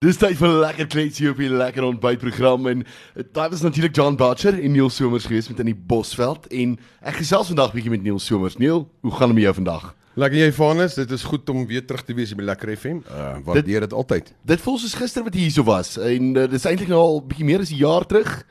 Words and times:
Dis 0.00 0.16
tyd 0.16 0.38
vir 0.40 0.48
'n 0.48 0.60
lekker 0.62 0.86
kletsie 0.88 1.26
op 1.28 1.36
die 1.36 1.50
lekker 1.52 1.84
ontbytprogram 1.84 2.66
en 2.70 2.84
dit 3.14 3.36
was 3.36 3.60
natuurlik 3.60 3.92
John 3.94 4.14
Butcher 4.16 4.56
en 4.56 4.72
Neil 4.72 4.88
Somers 4.88 5.26
gewees 5.26 5.48
met 5.48 5.58
in 5.60 5.66
die 5.66 5.76
Bosveld 5.76 6.46
en 6.48 6.78
ek 7.04 7.18
gesels 7.20 7.50
vandag 7.52 7.74
bietjie 7.74 7.90
met 7.90 8.02
Neil 8.02 8.18
Somers. 8.18 8.56
Neil, 8.56 8.88
hoe 9.02 9.12
gaan 9.12 9.28
dit 9.28 9.34
met 9.34 9.44
jou 9.44 9.54
vandag? 9.54 9.94
Lekker 10.16 10.38
jy 10.38 10.52
Vanus, 10.52 10.94
dit 10.94 11.10
is 11.10 11.22
goed 11.22 11.50
om 11.50 11.66
weer 11.66 11.84
terug 11.84 12.00
te 12.02 12.14
wees 12.14 12.32
by 12.32 12.48
Lekker 12.48 12.72
FM. 12.78 13.02
Uh 13.12 13.44
waardeer 13.44 13.80
dit 13.80 13.92
altyd. 13.92 14.32
Dit 14.42 14.60
voel 14.60 14.78
soos 14.78 14.94
gister 14.94 15.22
wat 15.22 15.34
jy 15.34 15.40
hierso 15.50 15.68
was 15.68 15.98
en 15.98 16.32
uh, 16.34 16.48
dis 16.48 16.64
eintlik 16.64 16.88
nou 16.88 17.00
al 17.00 17.20
bietjie 17.20 17.44
meer 17.44 17.60
as 17.60 17.70
'n 17.70 17.76
jaar 17.76 18.06
terug. 18.06 18.46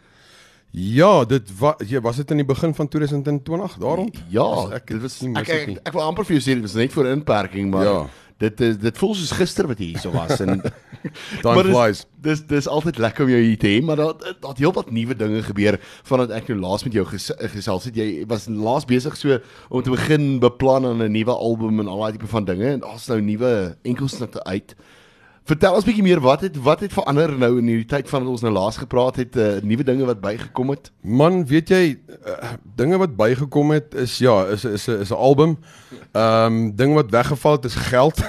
Ja, 0.69 1.25
dit 1.25 1.49
was 1.57 1.81
jy 1.81 1.99
was 1.99 2.21
dit 2.21 2.29
in 2.29 2.45
die 2.45 2.45
begin 2.45 2.75
van 2.75 2.87
2020 2.87 3.79
daarom? 3.81 4.13
Ja, 4.29 4.69
ek 4.69 4.85
dit 4.85 5.01
was 5.01 5.21
nie 5.21 5.33
ek, 5.33 5.49
ek, 5.49 5.69
ek, 5.69 5.81
ek 5.87 5.93
wil 5.93 6.05
amper 6.05 6.25
vir 6.25 6.37
jou 6.37 6.45
sê 6.45 6.53
dit 6.53 6.61
was 6.61 6.77
net 6.77 6.93
voor 6.93 7.09
inperking, 7.09 7.71
maar 7.73 7.85
ja 7.85 8.09
dit 8.39 8.61
is 8.63 8.77
dit 8.79 8.99
voel 9.01 9.15
soos 9.19 9.31
gister 9.35 9.67
wat 9.67 9.81
jy 9.81 9.89
hierso 9.91 10.11
was 10.15 10.39
en 10.43 10.61
time 11.43 11.63
flies. 11.67 12.05
Dis 12.23 12.41
dis 12.47 12.69
altyd 12.71 12.99
lekker 13.01 13.25
om 13.25 13.31
jou 13.33 13.41
hier 13.43 13.59
te 13.59 13.71
hê, 13.71 13.81
maar 13.83 13.99
daar 13.99 14.35
daar 14.39 14.59
heel 14.59 14.73
wat 14.75 14.91
nuwe 14.95 15.17
dinge 15.19 15.41
gebeur 15.47 15.79
vandat 16.07 16.31
ek 16.37 16.51
nou 16.51 16.59
laas 16.63 16.85
met 16.87 16.95
jou 16.95 17.05
ges, 17.11 17.29
gesels 17.55 17.89
het. 17.89 17.99
Jy 17.99 18.23
was 18.31 18.47
laas 18.51 18.87
besig 18.87 19.17
so 19.19 19.39
om 19.69 19.83
te 19.83 19.93
begin 19.95 20.39
beplan 20.43 20.87
aan 20.87 21.03
'n 21.03 21.11
nuwe 21.11 21.35
album 21.35 21.83
en 21.83 21.91
al 21.91 22.05
daai 22.05 22.15
tipe 22.17 22.31
van 22.31 22.47
dinge 22.47 22.67
en 22.77 22.79
daar's 22.85 23.07
nou 23.11 23.19
nuwe 23.21 23.75
enkelsnitte 23.83 24.43
uit. 24.43 24.75
Vertel 25.49 25.73
ons 25.73 25.85
bietjie 25.87 26.03
meer 26.05 26.19
wat 26.21 26.43
het 26.45 26.57
wat 26.61 26.83
het 26.83 26.91
verander 26.93 27.31
nou 27.41 27.55
in 27.57 27.69
hierdie 27.71 27.87
tyd 27.89 28.09
van 28.11 28.21
wat 28.21 28.35
ons 28.35 28.43
nou 28.45 28.51
laas 28.53 28.75
gepraat 28.77 29.15
het, 29.17 29.37
uh, 29.39 29.55
nuwe 29.65 29.85
dinge 29.87 30.05
wat 30.05 30.19
bygekom 30.21 30.75
het? 30.75 30.91
Man, 31.01 31.39
weet 31.49 31.71
jy, 31.73 31.95
uh, 32.05 32.51
dinge 32.77 32.99
wat 33.01 33.15
bygekom 33.17 33.73
het 33.73 33.97
is 33.97 34.19
ja, 34.21 34.43
is 34.53 34.67
is 34.67 34.85
is 34.85 34.87
'n 34.87 35.01
is 35.01 35.09
'n 35.09 35.17
album. 35.17 35.57
Ehm 36.11 36.45
um, 36.45 36.75
ding 36.75 36.93
wat 36.93 37.09
weggeval 37.09 37.57
het 37.57 37.65
is 37.65 37.75
geld. 37.75 38.21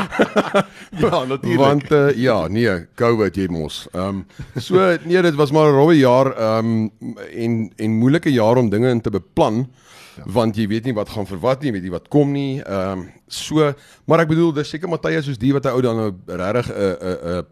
ja, 1.04 1.24
natuurlik. 1.24 1.58
Want 1.58 1.92
uh, 1.92 2.16
ja, 2.16 2.48
nee, 2.48 2.86
COVID 2.94 3.36
jy 3.36 3.46
mos. 3.50 3.86
Ehm 3.92 4.08
um, 4.08 4.26
so 4.56 4.96
nee, 5.04 5.22
dit 5.22 5.34
was 5.34 5.52
maar 5.52 5.68
'n 5.68 5.76
rowwe 5.76 5.98
jaar 5.98 6.32
ehm 6.32 6.64
um, 6.64 6.90
en 7.36 7.72
en 7.76 7.90
moeilike 7.90 8.32
jaar 8.32 8.56
om 8.56 8.70
dinge 8.70 8.88
in 8.88 9.00
te 9.00 9.10
beplan. 9.10 9.68
Ja. 10.16 10.24
Want 10.26 10.56
jy 10.56 10.66
weet 10.68 10.84
nie 10.84 10.94
wat 10.94 11.08
gaan 11.08 11.26
vir 11.26 11.40
wat 11.40 11.62
nie, 11.62 11.72
weet 11.72 11.86
jy 11.86 11.94
wat 11.94 12.08
kom 12.12 12.32
nie. 12.32 12.60
Ehm 12.60 12.98
um, 12.98 13.08
so, 13.26 13.72
maar 14.04 14.20
ek 14.24 14.28
bedoel, 14.28 14.52
dis 14.52 14.68
seker 14.74 14.90
Matthys 14.92 15.24
soos 15.24 15.40
die 15.40 15.52
wat 15.56 15.64
hy 15.64 15.72
ou 15.72 15.82
dan 15.84 15.96
nou 15.96 16.10
regtig 16.26 16.68
'n 16.68 16.96
'n 17.00 17.18
'n 17.38 17.46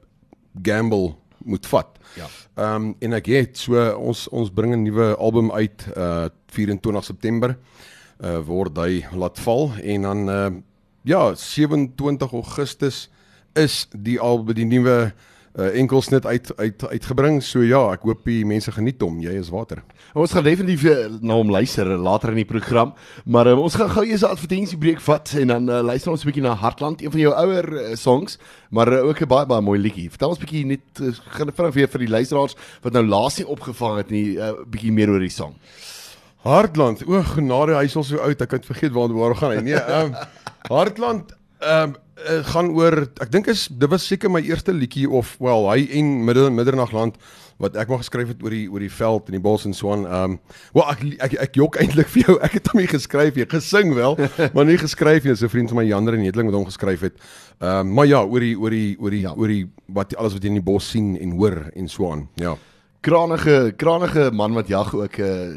gamble 0.62 1.14
moet 1.44 1.66
vat. 1.66 1.98
Ja. 2.16 2.26
Ehm 2.54 2.74
um, 2.74 2.94
en 3.00 3.12
ek 3.12 3.26
het 3.26 3.58
so 3.58 3.78
ons 3.96 4.28
ons 4.28 4.50
bring 4.50 4.74
'n 4.74 4.82
nuwe 4.82 5.16
album 5.16 5.52
uit 5.52 5.86
uh 5.96 6.28
24 6.52 7.04
September. 7.04 7.56
Uh 8.20 8.38
word 8.44 8.76
hy 8.76 9.04
laat 9.12 9.38
val 9.38 9.72
en 9.82 10.02
dan 10.02 10.28
uh 10.28 10.50
ja, 11.02 11.34
27 11.34 12.32
Augustus 12.32 13.08
is 13.54 13.88
die 13.92 14.20
album 14.20 14.54
die 14.54 14.66
nuwe 14.66 15.12
uh, 15.58 15.70
enkelsnit 15.78 16.26
uit 16.26 16.52
uit 16.56 16.84
uitgebring. 16.88 17.42
So 17.42 17.62
ja, 17.62 17.80
ek 17.94 18.04
hoop 18.06 18.24
die 18.24 18.44
mense 18.46 18.72
geniet 18.72 19.02
hom. 19.02 19.18
Jy 19.22 19.34
is 19.40 19.50
water. 19.52 19.82
Ons 20.14 20.34
gaan 20.34 20.46
definitief 20.46 20.84
uh, 20.90 21.08
na 21.20 21.36
hom 21.38 21.50
luister 21.50 21.86
later 21.98 22.32
in 22.34 22.40
die 22.42 22.48
program, 22.48 22.94
maar 23.24 23.50
uh, 23.50 23.58
ons 23.58 23.76
gaan 23.78 23.90
gou 23.90 24.04
eers 24.06 24.22
'n 24.22 24.34
advertensiebreek 24.34 25.00
vat 25.00 25.34
en 25.40 25.54
dan 25.54 25.68
uh, 25.68 25.80
luister 25.82 26.12
ons 26.12 26.22
'n 26.22 26.30
bietjie 26.30 26.46
na 26.46 26.54
Hartland, 26.54 27.02
een 27.02 27.10
van 27.10 27.20
jou 27.20 27.34
ouer 27.34 27.68
uh, 27.72 27.94
songs, 27.94 28.38
maar 28.70 28.92
uh, 28.92 29.04
ook 29.06 29.20
'n 29.22 29.28
baie 29.28 29.46
baie 29.46 29.62
mooi 29.62 29.78
liedjie. 29.80 30.10
Vertel 30.10 30.28
ons 30.28 30.38
'n 30.38 30.44
bietjie 30.44 30.66
net 30.66 31.00
uh, 31.00 31.14
gaan 31.36 31.52
vinnig 31.52 31.74
weer 31.74 31.88
vir 31.88 32.06
die 32.06 32.14
luisteraars 32.14 32.56
wat 32.82 32.92
nou 32.92 33.06
laas 33.06 33.38
nie 33.38 33.46
opgevang 33.46 33.96
het 33.96 34.10
nie, 34.10 34.36
'n 34.36 34.38
uh, 34.38 34.52
bietjie 34.66 34.92
meer 34.92 35.10
oor 35.10 35.20
die 35.20 35.28
song. 35.28 35.54
Hartland, 36.40 37.02
o 37.06 37.22
genade, 37.22 37.74
hy 37.76 37.84
is 37.84 37.96
al 37.96 38.04
so 38.04 38.16
oud, 38.16 38.40
ek 38.40 38.50
het 38.50 38.66
vergeet 38.66 38.92
waar 38.92 39.12
waar 39.12 39.34
gaan 39.36 39.50
hy. 39.50 39.60
Nee, 39.60 39.76
ehm 39.76 40.06
um, 40.06 40.14
Hartland 40.68 41.36
ehm 41.60 41.90
um, 41.90 41.96
uh, 42.28 42.40
gaan 42.52 42.70
oor 42.76 43.06
ek 43.22 43.30
dink 43.32 43.48
is 43.52 43.68
dit 43.70 43.90
was 43.90 44.06
seker 44.06 44.30
my 44.30 44.42
eerste 44.44 44.72
liedjie 44.72 45.08
of 45.08 45.36
wel 45.40 45.68
hy 45.70 45.86
en 45.98 46.24
middel 46.24 46.50
middernagland 46.54 47.16
wat 47.60 47.76
ek 47.76 47.90
maar 47.92 48.00
geskryf 48.00 48.30
het 48.32 48.42
oor 48.42 48.54
die 48.54 48.66
oor 48.72 48.80
die 48.80 48.92
veld 48.92 49.28
en 49.28 49.36
die 49.36 49.42
bos 49.44 49.66
en 49.68 49.76
so 49.76 49.92
aan. 49.92 50.06
Ehm 50.08 50.36
um, 50.36 50.38
wel 50.76 50.88
ek 50.94 51.02
ek 51.26 51.36
ek 51.46 51.60
jok 51.60 51.76
eintlik 51.82 52.08
vir 52.14 52.24
jou. 52.24 52.38
Ek 52.40 52.56
het 52.56 52.72
hom 52.72 52.80
nie 52.80 52.88
geskryf 52.88 53.36
nie. 53.36 53.46
Gesing 53.50 53.92
wel, 53.94 54.16
maar 54.56 54.68
nie 54.68 54.78
geskryf 54.80 55.28
nie. 55.28 55.36
So 55.36 55.46
'n 55.46 55.52
vriend 55.52 55.74
van 55.74 55.82
my 55.82 55.86
Jander 55.88 56.16
en 56.16 56.24
Hedling 56.24 56.48
met 56.48 56.56
hom 56.56 56.64
geskryf 56.64 57.04
het. 57.10 57.20
Ehm 57.60 57.84
um, 57.84 57.94
maar 57.94 58.08
ja, 58.08 58.24
oor 58.24 58.40
die 58.40 58.56
oor 58.56 58.70
die 58.70 58.96
oor 58.98 59.10
die 59.10 59.22
ja. 59.26 59.34
oor 59.36 59.48
die 59.48 59.68
wat 59.92 60.16
alles 60.16 60.32
wat 60.32 60.42
jy 60.42 60.54
in 60.54 60.60
die 60.62 60.68
bos 60.72 60.90
sien 60.90 61.16
en 61.20 61.36
hoor 61.36 61.70
en 61.74 61.88
so 61.88 62.12
aan. 62.12 62.28
Ja 62.40 62.56
kranige 63.00 63.72
kranige 63.76 64.30
man 64.32 64.52
wat 64.52 64.68
jag 64.68 64.94
ook 64.94 65.16
uh, 65.16 65.56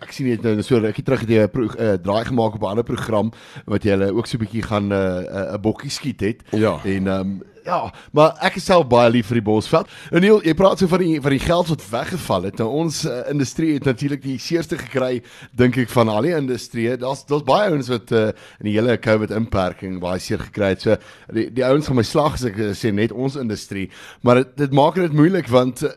ek 0.00 0.12
sien 0.12 0.26
net 0.26 0.42
nou 0.42 0.62
so 0.62 0.78
rukkie 0.78 1.04
terug 1.04 1.20
het 1.20 1.30
jy 1.30 1.46
'n 1.46 1.70
uh, 1.78 1.94
draai 2.02 2.24
gemaak 2.24 2.54
op 2.54 2.62
'n 2.62 2.72
ander 2.72 2.84
program 2.84 3.32
wat 3.66 3.84
jy 3.84 3.90
hulle 3.90 4.12
ook 4.14 4.26
so 4.26 4.36
'n 4.36 4.44
bietjie 4.44 4.62
gaan 4.62 4.88
'n 4.88 4.92
uh, 4.92 5.54
'n 5.54 5.60
bokkie 5.60 5.90
skiet 5.90 6.20
het 6.20 6.42
ja. 6.50 6.80
en 6.84 7.06
um, 7.06 7.42
Ja, 7.64 7.92
maar 8.16 8.36
ek 8.44 8.56
is 8.60 8.64
self 8.68 8.86
baie 8.90 9.10
lief 9.12 9.28
vir 9.30 9.40
die 9.40 9.44
Bosveld. 9.44 9.90
En 10.10 10.24
Neil, 10.24 10.40
jy 10.46 10.54
praat 10.56 10.80
so 10.80 10.90
van 10.90 11.02
die 11.02 11.20
van 11.22 11.34
die 11.34 11.42
geld 11.42 11.70
wat 11.72 11.84
weggeval 11.90 12.48
het. 12.48 12.60
Nou 12.60 12.68
ons 12.82 13.02
uh, 13.08 13.20
industrie 13.32 13.74
het 13.76 13.88
natuurlik 13.88 14.22
die 14.24 14.38
seerste 14.40 14.78
gekry, 14.80 15.20
dink 15.56 15.78
ek 15.80 15.92
van 15.92 16.08
al 16.12 16.28
die 16.28 16.34
industrie. 16.36 16.88
Daar's 17.00 17.24
daar's 17.28 17.44
baie 17.48 17.70
ouens 17.72 17.90
wat 17.92 18.12
uh, 18.16 18.28
in 18.62 18.70
die 18.70 18.76
hele 18.78 18.96
COVID 19.00 19.34
inperking 19.36 19.98
baie 20.02 20.22
seer 20.22 20.40
gekry 20.46 20.72
het. 20.74 20.86
So 20.86 20.96
die 21.36 21.48
die 21.54 21.66
ouens 21.66 21.90
van 21.90 22.00
my 22.00 22.06
slag 22.06 22.38
as 22.38 22.46
ek 22.48 22.60
sê 22.78 22.94
net 22.94 23.12
ons 23.12 23.38
industrie, 23.40 23.88
maar 24.24 24.42
dit 24.42 24.56
dit 24.64 24.76
maak 24.76 24.96
dit 25.00 25.16
moeilik 25.16 25.50
want 25.52 25.84
uh, 25.84 25.92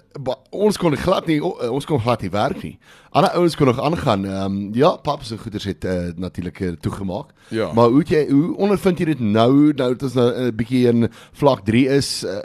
ons 0.52 0.78
kon 0.78 0.98
glad 1.00 1.32
nie 1.32 1.40
ons 1.44 1.88
kon 1.88 2.02
glad 2.02 2.26
nie 2.26 2.34
werk 2.34 2.64
nie. 2.64 2.78
Ander 3.14 3.32
ouens 3.38 3.56
kon 3.56 3.66
nog 3.70 3.80
aangaan. 3.80 4.26
Ehm 4.26 4.46
um, 4.46 4.70
ja, 4.74 4.96
paps 4.96 5.32
en 5.32 5.38
goeders 5.38 5.64
het 5.64 5.86
uh, 5.86 6.08
natuurlik 6.16 6.60
uh, 6.60 6.72
toegemaak. 6.82 7.30
Ja. 7.48 7.74
Maar 7.74 7.88
hoe 7.88 8.04
jy 8.04 8.26
hoe 8.30 8.56
ondervind 8.58 8.98
jy 8.98 9.06
dit 9.06 9.20
nou 9.20 9.74
nou 9.74 9.90
dit 9.94 10.02
is 10.02 10.14
nou 10.14 10.32
'n 10.32 10.46
uh, 10.46 10.54
bietjie 10.56 10.88
in 10.88 11.10
vlak 11.32 11.62
3 11.66 11.88
is 11.88 12.24
uh, 12.24 12.40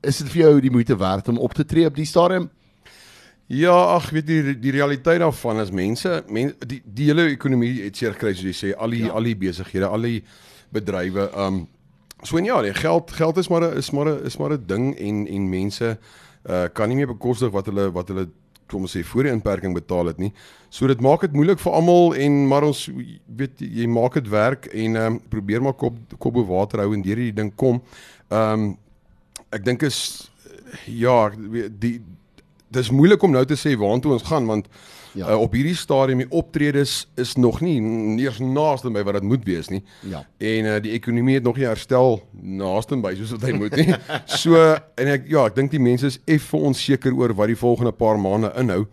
is 0.00 0.18
dit 0.22 0.30
vir 0.30 0.42
jou 0.42 0.60
die 0.60 0.70
moeite 0.70 0.96
werd 0.96 1.28
om 1.28 1.38
op 1.38 1.54
te 1.54 1.64
tree 1.64 1.86
op 1.86 1.96
die 1.96 2.06
stadium? 2.06 2.50
Ja, 3.46 3.74
ag, 3.74 4.10
weet 4.10 4.26
die 4.26 4.58
die 4.58 4.70
realiteit 4.70 5.18
daarvan 5.20 5.60
is 5.60 5.70
mense, 5.70 6.22
men, 6.28 6.54
die 6.66 6.82
die 6.84 7.06
hele 7.10 7.26
ekonomie 7.26 7.82
het 7.82 7.96
seer 7.96 8.14
gekry 8.14 8.34
soos 8.34 8.46
jy 8.46 8.54
sê, 8.54 8.70
al 8.78 8.94
die 8.94 9.04
ja. 9.04 9.10
al 9.12 9.22
die 9.22 9.36
besighede, 9.36 9.86
al 9.86 10.06
die 10.06 10.22
bedrywe. 10.70 11.30
Um 11.36 11.66
so 12.22 12.38
en 12.38 12.44
ja, 12.44 12.60
die 12.62 12.74
geld 12.74 13.10
geld 13.10 13.36
is 13.36 13.48
maar 13.48 13.66
'n 13.66 13.76
is 13.76 13.90
maar 13.90 14.06
'n 14.06 14.24
is 14.24 14.38
maar 14.38 14.52
'n 14.52 14.64
ding 14.66 14.94
en 14.98 15.26
en 15.26 15.48
mense 15.48 15.98
uh 16.48 16.64
kan 16.72 16.88
nie 16.88 16.96
meer 16.96 17.06
bekostig 17.10 17.50
wat 17.50 17.66
hulle 17.66 17.90
wat 17.92 18.08
hulle 18.08 18.28
kom 18.72 18.86
ons 18.88 18.96
sê 18.96 19.04
voor 19.06 19.28
die 19.28 19.34
inperking 19.36 19.76
betaal 19.76 20.10
het 20.10 20.20
nie. 20.22 20.32
So 20.72 20.88
dit 20.90 21.00
maak 21.04 21.26
dit 21.26 21.36
moeilik 21.36 21.60
vir 21.60 21.76
almal 21.78 22.16
en 22.24 22.38
maar 22.50 22.66
ons 22.66 22.86
weet 23.38 23.60
jy 23.62 23.86
maak 23.90 24.16
dit 24.20 24.32
werk 24.32 24.70
en 24.72 24.96
ehm 24.96 25.18
um, 25.18 25.20
probeer 25.32 25.62
maar 25.64 25.76
kop 25.78 25.98
kop 26.18 26.38
bo 26.38 26.46
water 26.48 26.82
hou 26.82 26.92
en 26.96 27.04
deur 27.04 27.20
hierdie 27.20 27.36
ding 27.42 27.52
kom. 27.54 27.82
Ehm 28.32 28.66
um, 28.66 28.70
ek 29.52 29.66
dink 29.68 29.82
is 29.84 29.98
ja, 30.88 31.28
die 31.68 31.98
dis 32.72 32.90
moeilik 32.90 33.22
om 33.22 33.34
nou 33.34 33.44
te 33.44 33.58
sê 33.60 33.74
waartoe 33.76 34.16
ons 34.16 34.28
gaan 34.28 34.48
want 34.48 34.68
Ja. 35.12 35.30
Uh, 35.30 35.40
op 35.40 35.52
hierdie 35.52 35.76
stadium 35.76 36.22
die 36.22 36.30
optredes 36.30 37.06
is 37.20 37.34
nog 37.36 37.60
nie 37.60 37.76
eers 38.22 38.38
naaste 38.40 38.90
by 38.92 39.02
wat 39.04 39.20
dit 39.20 39.28
moet 39.28 39.44
wees 39.44 39.68
nie. 39.68 39.82
Ja. 40.08 40.24
En 40.40 40.68
uh, 40.70 40.78
die 40.82 40.94
ekonomie 40.96 41.36
het 41.36 41.44
nog 41.44 41.58
nie 41.60 41.68
herstel 41.68 42.22
naaste 42.32 42.96
by 43.02 43.12
soos 43.18 43.34
wat 43.36 43.46
hy 43.48 43.52
moet 43.56 43.76
nie. 43.76 43.92
so 44.42 44.56
en 44.56 45.12
ek 45.12 45.28
ja, 45.30 45.46
ek 45.50 45.58
dink 45.58 45.74
die 45.74 45.82
mense 45.82 46.08
is 46.08 46.20
effe 46.24 46.56
onseker 46.56 47.12
oor 47.16 47.36
wat 47.36 47.52
die 47.52 47.58
volgende 47.58 47.92
paar 47.92 48.20
maande 48.20 48.52
inhou. 48.60 48.86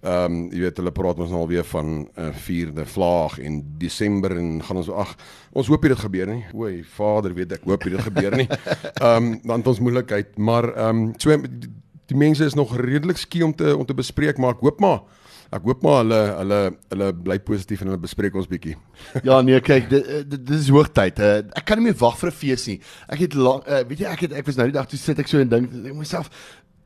Ehm 0.00 0.32
um, 0.32 0.36
jy 0.48 0.62
weet 0.64 0.78
hulle 0.80 0.94
praat 0.96 1.18
ons 1.20 1.28
nou 1.28 1.42
alweer 1.44 1.66
van 1.68 1.88
'n 2.00 2.06
uh, 2.16 2.30
vierde 2.46 2.86
vlaag 2.88 3.38
en 3.38 3.60
Desember 3.78 4.32
en 4.32 4.62
gaan 4.64 4.80
ons 4.80 4.88
ag 4.88 5.12
ons 5.52 5.68
hoop 5.68 5.82
dit 5.82 5.98
gebeur 5.98 6.26
nie. 6.26 6.44
O, 6.54 6.70
Vader 6.96 7.34
weet 7.34 7.52
ek 7.52 7.68
hoop 7.68 7.84
dit 7.84 8.00
gebeur 8.00 8.36
nie. 8.36 8.48
Ehm 9.04 9.16
um, 9.16 9.40
want 9.44 9.66
ons 9.66 9.80
moeilikheid, 9.80 10.38
maar 10.38 10.72
ehm 10.72 10.96
um, 10.96 11.12
so 11.18 11.36
die, 11.36 11.68
die 12.06 12.16
mense 12.16 12.44
is 12.44 12.56
nog 12.56 12.72
redelik 12.76 13.20
skie 13.20 13.44
om 13.44 13.54
te 13.54 13.76
om 13.76 13.84
te 13.86 13.94
bespreek, 13.94 14.38
maar 14.38 14.56
ek 14.56 14.64
hoop 14.64 14.80
maar 14.80 15.02
Ek 15.50 15.64
hoop 15.66 15.80
maar 15.82 16.04
hulle 16.04 16.18
hulle 16.38 16.58
hulle 16.92 17.06
bly 17.26 17.36
positief 17.42 17.80
en 17.82 17.90
hulle 17.90 18.02
bespreek 18.02 18.36
ons 18.38 18.46
bietjie. 18.50 18.76
ja 19.26 19.40
nee, 19.42 19.58
kyk, 19.66 19.88
dit 19.90 20.28
dit 20.30 20.52
is 20.54 20.70
hoogtyd. 20.70 21.18
Uh, 21.18 21.40
ek 21.58 21.66
kan 21.66 21.80
nie 21.80 21.88
meer 21.88 21.98
wag 21.98 22.14
vir 22.20 22.30
'n 22.30 22.36
fees 22.38 22.66
nie. 22.70 22.78
Ek 23.10 23.24
het 23.26 23.34
lang 23.34 23.64
uh, 23.66 23.82
weet 23.82 24.04
jy 24.04 24.12
ek 24.12 24.22
het 24.28 24.36
ek 24.38 24.46
was 24.46 24.60
nou 24.60 24.68
die 24.70 24.78
dag 24.78 24.86
toe 24.86 25.00
sit 25.00 25.18
ek 25.18 25.30
so 25.30 25.42
en 25.42 25.50
dink 25.50 25.74
ek 25.74 25.96
myself 25.98 26.30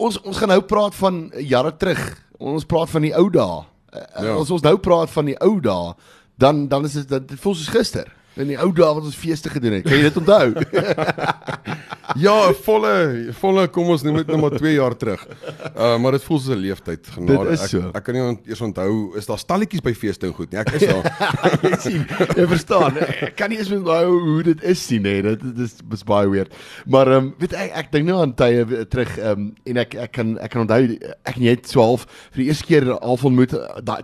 ons 0.00 0.16
ons 0.24 0.40
gaan 0.40 0.48
nou 0.48 0.62
praat 0.64 0.96
van 0.96 1.28
jare 1.36 1.74
terug. 1.76 2.02
Ons 2.40 2.64
praat 2.64 2.88
van 2.90 3.04
die 3.04 3.14
ou 3.14 3.28
dae. 3.30 3.60
Uh, 3.92 4.00
ja. 4.24 4.36
As 4.40 4.50
ons 4.50 4.64
nou 4.64 4.78
praat 4.80 5.12
van 5.12 5.28
die 5.28 5.38
ou 5.44 5.60
dae, 5.60 5.92
dan 6.40 6.64
dan 6.68 6.88
is 6.88 6.96
dit 7.04 7.12
dit 7.12 7.40
voel 7.44 7.54
soos 7.60 7.68
gister. 7.68 8.08
In 8.40 8.48
die 8.48 8.58
ou 8.58 8.72
dae 8.72 8.94
wat 8.96 9.04
ons 9.04 9.18
feeste 9.18 9.52
gedoen 9.52 9.78
het. 9.78 9.84
Kan 9.84 10.00
jy 10.00 10.08
dit 10.08 10.16
onthou? 10.24 10.56
ja, 12.20 12.34
volle 12.64 13.32
volle 13.40 13.66
kom 13.74 13.90
ons 13.94 14.04
noem 14.06 14.20
dit 14.20 14.30
nou 14.32 14.38
maar 14.42 14.54
2 14.56 14.74
jaar 14.76 14.96
terug. 14.98 15.22
Uh 15.74 15.94
maar 16.04 16.16
dit 16.16 16.24
voel 16.24 16.38
soos 16.38 16.54
'n 16.54 16.60
leeftyd 16.60 17.06
genade. 17.16 17.54
Ek 17.54 17.70
so. 17.70 17.90
ek 17.94 18.04
kan 18.04 18.14
nie 18.14 18.22
ont, 18.22 18.40
eers 18.46 18.60
onthou 18.60 19.16
is 19.18 19.26
daar 19.26 19.38
stalletjies 19.38 19.82
by 19.84 19.94
feeste 19.94 20.26
en 20.26 20.34
goed 20.34 20.52
nie. 20.52 20.60
Ek 20.60 20.72
is 20.78 20.86
daar. 20.88 21.06
jy 21.64 21.78
sien, 21.80 22.06
jy 22.36 22.46
verstaan. 22.50 22.98
Ek 22.98 23.36
kan 23.36 23.50
nie 23.50 23.58
eens 23.58 23.72
onthou 23.72 24.18
hoe 24.20 24.42
dit 24.42 24.62
is 24.62 24.82
nie, 24.90 25.00
nee. 25.00 25.22
Dit 25.22 25.58
is 25.58 25.76
dis 25.80 26.04
baie 26.04 26.28
weird. 26.28 26.54
Maar 26.86 27.12
ehm 27.14 27.24
um, 27.24 27.34
weet 27.38 27.56
ek 27.58 27.76
ek 27.84 27.92
dink 27.92 28.08
nou 28.08 28.20
aan 28.22 28.34
tye 28.34 28.86
terug 28.90 29.16
ehm 29.18 29.46
um, 29.46 29.50
en 29.64 29.82
ek 29.84 29.94
ek 30.06 30.12
kan 30.12 30.36
ek 30.38 30.54
kan 30.54 30.64
onthou 30.66 30.98
ek 31.24 31.40
net 31.42 31.66
12 31.70 32.06
vir 32.34 32.42
die 32.42 32.48
eerste 32.50 32.68
keer 32.68 32.90
al 32.98 33.18
ontmoet 33.24 33.54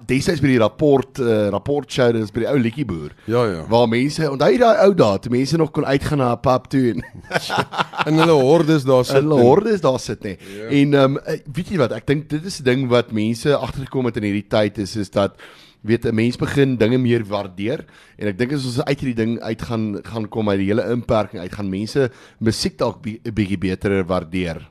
destyds 0.09 0.41
by 0.41 0.51
die 0.55 0.61
rapport 0.63 1.21
uh, 1.23 1.49
rapport 1.55 1.91
show 1.91 2.11
dis 2.13 2.33
by 2.35 2.45
die 2.45 2.51
ou 2.51 2.59
liedjie 2.59 2.87
boer. 2.89 3.15
Ja 3.31 3.45
ja. 3.47 3.65
Waar 3.71 3.89
mense 3.91 4.31
onthou 4.31 4.51
jy 4.51 4.61
daai 4.63 4.85
ou 4.87 4.95
dae, 4.95 5.33
mense 5.33 5.59
nog 5.61 5.73
kon 5.77 5.87
uitgaan 5.87 6.19
na 6.23 6.33
'n 6.35 6.41
pub 6.41 6.69
toe 6.71 6.85
en 6.95 7.05
in 8.07 8.15
hulle 8.19 8.37
hordes 8.43 8.85
daar 8.85 9.05
sit. 9.05 9.17
In 9.23 9.29
hulle 9.29 9.43
hordes 9.43 9.81
daar 9.81 9.99
sit 10.01 10.23
nê. 10.25 10.37
Ja. 10.39 10.69
En 10.69 10.95
ehm 10.95 11.17
um, 11.17 11.41
weet 11.55 11.69
jy 11.71 11.79
wat, 11.79 11.93
ek 11.93 12.07
dink 12.07 12.29
dit 12.29 12.45
is 12.45 12.61
'n 12.61 12.65
ding 12.65 12.89
wat 12.89 13.13
mense 13.13 13.57
agtergekom 13.57 14.07
het 14.07 14.17
in 14.17 14.23
hierdie 14.31 14.49
tyd 14.49 14.79
is 14.79 14.97
is 14.97 15.11
dat 15.11 15.37
weet 15.83 16.05
'n 16.05 16.15
mens 16.15 16.37
begin 16.37 16.77
dinge 16.77 16.99
meer 16.99 17.25
waardeer 17.25 17.85
en 18.19 18.29
ek 18.29 18.39
dink 18.39 18.53
as 18.53 18.65
ons 18.65 18.81
uit 18.85 19.01
hierdie 19.01 19.17
ding 19.17 19.41
uit 19.41 19.63
gaan 19.63 20.01
gaan 20.05 20.29
kom 20.29 20.49
uit 20.49 20.59
die 20.59 20.67
hele 20.69 20.85
inperking 20.93 21.41
uit 21.41 21.53
gaan 21.53 21.71
mense 21.71 22.11
musiek 22.39 22.77
dalk 22.79 23.01
'n 23.07 23.33
bietjie 23.35 23.59
beter 23.59 24.05
waardeer. 24.05 24.69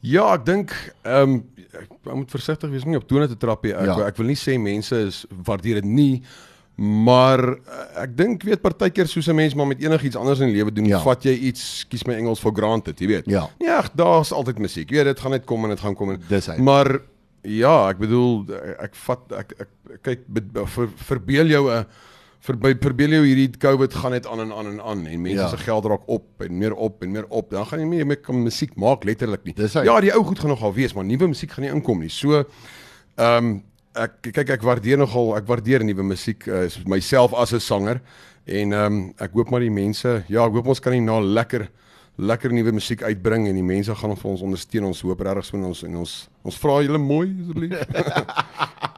Ja, 0.00 0.34
ek 0.34 0.44
dink 0.46 0.70
ehm 1.04 1.22
um, 1.30 1.44
ek, 1.74 1.88
ek 2.06 2.14
moet 2.14 2.30
versigtig 2.30 2.70
wees 2.70 2.84
om 2.84 2.90
nie 2.90 2.98
op 3.00 3.08
tone 3.08 3.26
te 3.28 3.36
trap 3.36 3.64
nie. 3.64 3.72
Ek 3.72 3.86
Ja. 3.86 4.06
ek 4.06 4.16
wil 4.16 4.26
nie 4.26 4.36
sê 4.38 4.58
mense 4.60 4.94
is 4.96 5.26
waardeer 5.44 5.80
dit 5.82 5.84
nie, 5.84 6.22
maar 6.76 7.38
eh, 7.54 8.02
ek 8.02 8.16
dink 8.16 8.42
weet 8.42 8.60
partykeer 8.62 9.06
soos 9.06 9.28
'n 9.28 9.34
mens 9.34 9.54
maar 9.54 9.66
met 9.66 9.80
enigiets 9.82 10.16
anders 10.16 10.40
in 10.40 10.46
die 10.50 10.56
lewe 10.56 10.72
doen, 10.72 10.86
Ja. 10.86 11.00
vat 11.00 11.22
jy 11.22 11.32
iets, 11.32 11.78
skuis 11.86 12.04
my 12.06 12.14
Engels 12.14 12.40
for 12.40 12.52
granted, 12.52 12.98
jy 13.00 13.06
weet. 13.06 13.26
Ja. 13.26 13.48
Ja, 13.60 13.76
ag, 13.78 13.90
daar's 13.94 14.32
altyd 14.32 14.58
musiek. 14.58 14.90
Jy 14.90 14.96
weet 14.96 15.04
dit 15.14 15.20
gaan 15.20 15.30
net 15.30 15.44
kom 15.44 15.62
en 15.64 15.70
dit 15.70 15.80
gaan 15.80 15.94
kom 15.94 16.10
en 16.10 16.20
Dis 16.28 16.46
hy. 16.46 16.56
Maar 16.58 16.98
ja, 17.42 17.88
ek 17.90 17.98
bedoel 17.98 18.46
ek 18.80 18.94
vat 18.94 19.20
ek 19.32 19.52
ek, 19.60 19.68
ek 19.92 20.02
kyk 20.02 20.20
ver, 20.66 20.88
verbeel 20.96 21.46
jou 21.46 21.70
'n 21.70 21.86
verby 22.44 22.74
verbeel 22.80 23.08
jou 23.08 23.24
hierdie 23.24 23.50
COVID 23.58 23.94
gaan 23.94 24.10
net 24.12 24.26
aan 24.26 24.40
en 24.40 24.52
aan 24.52 24.66
en 24.66 24.80
aan 24.80 25.06
en 25.06 25.22
mense 25.22 25.38
Ja. 25.40 25.48
se 25.48 25.56
geld 25.56 25.84
raak 25.84 26.02
op 26.06 26.24
en 26.40 26.58
meer 26.58 26.74
op 26.74 27.02
en 27.02 27.10
meer 27.12 27.24
op. 27.28 27.50
Dan 27.50 27.66
gaan 27.66 27.78
jy 27.80 27.86
nie 27.86 28.04
meer 28.04 28.16
kan 28.20 28.42
musiek 28.42 28.74
maak 28.76 29.04
letterlik 29.04 29.44
nie. 29.44 29.54
Ja, 29.84 30.00
die 30.00 30.12
ou 30.12 30.24
goed 30.24 30.38
gaan 30.38 30.50
nogal 30.50 30.74
wees, 30.74 30.92
maar 30.92 31.04
nuwe 31.04 31.26
musiek 31.28 31.50
gaan 31.50 31.64
nie 31.64 31.72
inkom 31.72 32.00
nie. 32.00 32.08
So 32.10 32.44
ehm 33.16 33.60
ek 33.94 34.32
kyk 34.34 34.50
ek 34.56 34.66
waardeer 34.66 34.98
nogal 34.98 35.34
ek 35.38 35.46
waardeer 35.48 35.84
nuwe 35.86 36.02
musiek 36.02 36.46
uh, 36.48 36.66
myself 36.86 37.34
as 37.34 37.54
'n 37.54 37.60
sanger 37.60 38.00
en 38.46 38.72
ehm 38.72 39.14
ek 39.18 39.32
hoop 39.32 39.50
maar 39.50 39.60
die 39.60 39.70
mense 39.70 40.24
ja, 40.28 40.44
ek 40.44 40.52
hoop 40.52 40.66
ons 40.66 40.80
kan 40.80 40.92
nie 40.92 41.00
na 41.00 41.20
lekker 41.20 41.68
lekker 42.16 42.52
nuwe 42.54 42.72
musiek 42.72 43.02
uitbring 43.02 43.48
en 43.48 43.54
die 43.58 43.66
mense 43.66 43.94
gaan 43.94 44.16
vir 44.16 44.30
ons 44.30 44.42
ondersteun. 44.46 44.84
Ons 44.86 45.02
hoop 45.02 45.20
regtig 45.20 45.48
so 45.48 45.58
en 45.58 45.64
ons 45.70 45.82
en 45.82 45.96
ons 46.04 46.12
ons 46.44 46.58
vra 46.62 46.80
julle 46.82 46.98
mooi 46.98 47.28
asseblief. 47.42 48.90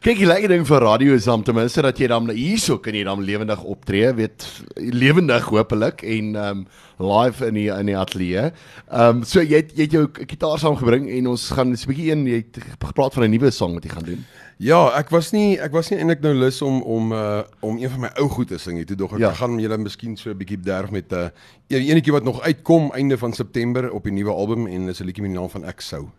Kyk, 0.00 0.16
die 0.16 0.28
lekker 0.28 0.48
ding 0.54 0.66
vir 0.68 0.84
radio 0.84 1.14
is 1.14 1.26
om 1.28 1.42
ten 1.44 1.54
minste 1.54 1.82
dat 1.84 1.98
jy 2.00 2.08
dan 2.08 2.30
hierso 2.32 2.78
kan 2.80 2.96
jy 2.96 3.02
dan 3.04 3.24
lewendig 3.24 3.62
optree, 3.68 4.12
weet 4.16 4.46
lewendig 4.76 5.50
hopelik 5.52 6.02
en 6.02 6.36
ehm 6.36 6.62
um, 6.62 6.68
live 7.00 7.46
in 7.46 7.56
die 7.56 7.68
in 7.72 7.88
die 7.88 7.96
ateljee. 7.96 8.50
Ehm 8.88 9.20
um, 9.20 9.22
so 9.24 9.40
jy 9.40 9.62
het, 9.62 9.74
jy 9.76 9.86
het 9.86 9.96
jou 9.96 10.06
gitaar 10.14 10.60
saamgebring 10.60 11.08
en 11.18 11.30
ons 11.32 11.50
gaan 11.56 11.72
'n 11.72 11.88
bietjie 11.88 12.10
een 12.12 12.26
jy 12.26 12.40
het 12.44 12.60
gepraat 12.86 13.14
van 13.14 13.24
'n 13.24 13.30
nuwe 13.30 13.50
song 13.50 13.74
wat 13.74 13.84
jy 13.84 13.90
gaan 13.90 14.08
doen. 14.08 14.24
Ja, 14.60 14.90
ek 14.98 15.08
was 15.08 15.30
nie 15.32 15.54
ek 15.56 15.72
was 15.72 15.88
nie 15.88 15.96
eintlik 16.02 16.20
nou 16.20 16.34
lus 16.36 16.58
om 16.62 16.82
om 16.84 17.12
uh 17.16 17.42
om 17.64 17.78
een 17.80 17.88
van 17.94 18.00
my 18.04 18.10
ou 18.20 18.26
goed 18.28 18.50
te 18.52 18.58
sing 18.60 18.76
nie. 18.76 18.84
Toe 18.84 18.96
dog 18.96 19.14
ek 19.16 19.22
Ja. 19.22 19.30
gaan 19.32 19.56
julle 19.58 19.78
miskien 19.78 20.16
so 20.20 20.30
'n 20.30 20.36
bietjie 20.36 20.58
bederf 20.60 20.90
met 20.90 21.12
'n 21.12 21.30
uh, 21.72 21.88
enetjie 21.88 22.12
wat 22.12 22.24
nog 22.24 22.42
uitkom 22.42 22.90
einde 22.92 23.16
van 23.18 23.32
September 23.32 23.90
op 23.90 24.04
die 24.04 24.12
nuwe 24.12 24.30
album 24.30 24.66
en 24.66 24.86
dis 24.86 25.00
'n 25.00 25.04
liedjie 25.06 25.22
met 25.22 25.32
die 25.32 25.40
naam 25.40 25.48
van 25.50 25.64
Ek 25.64 25.80
sou. 25.80 26.10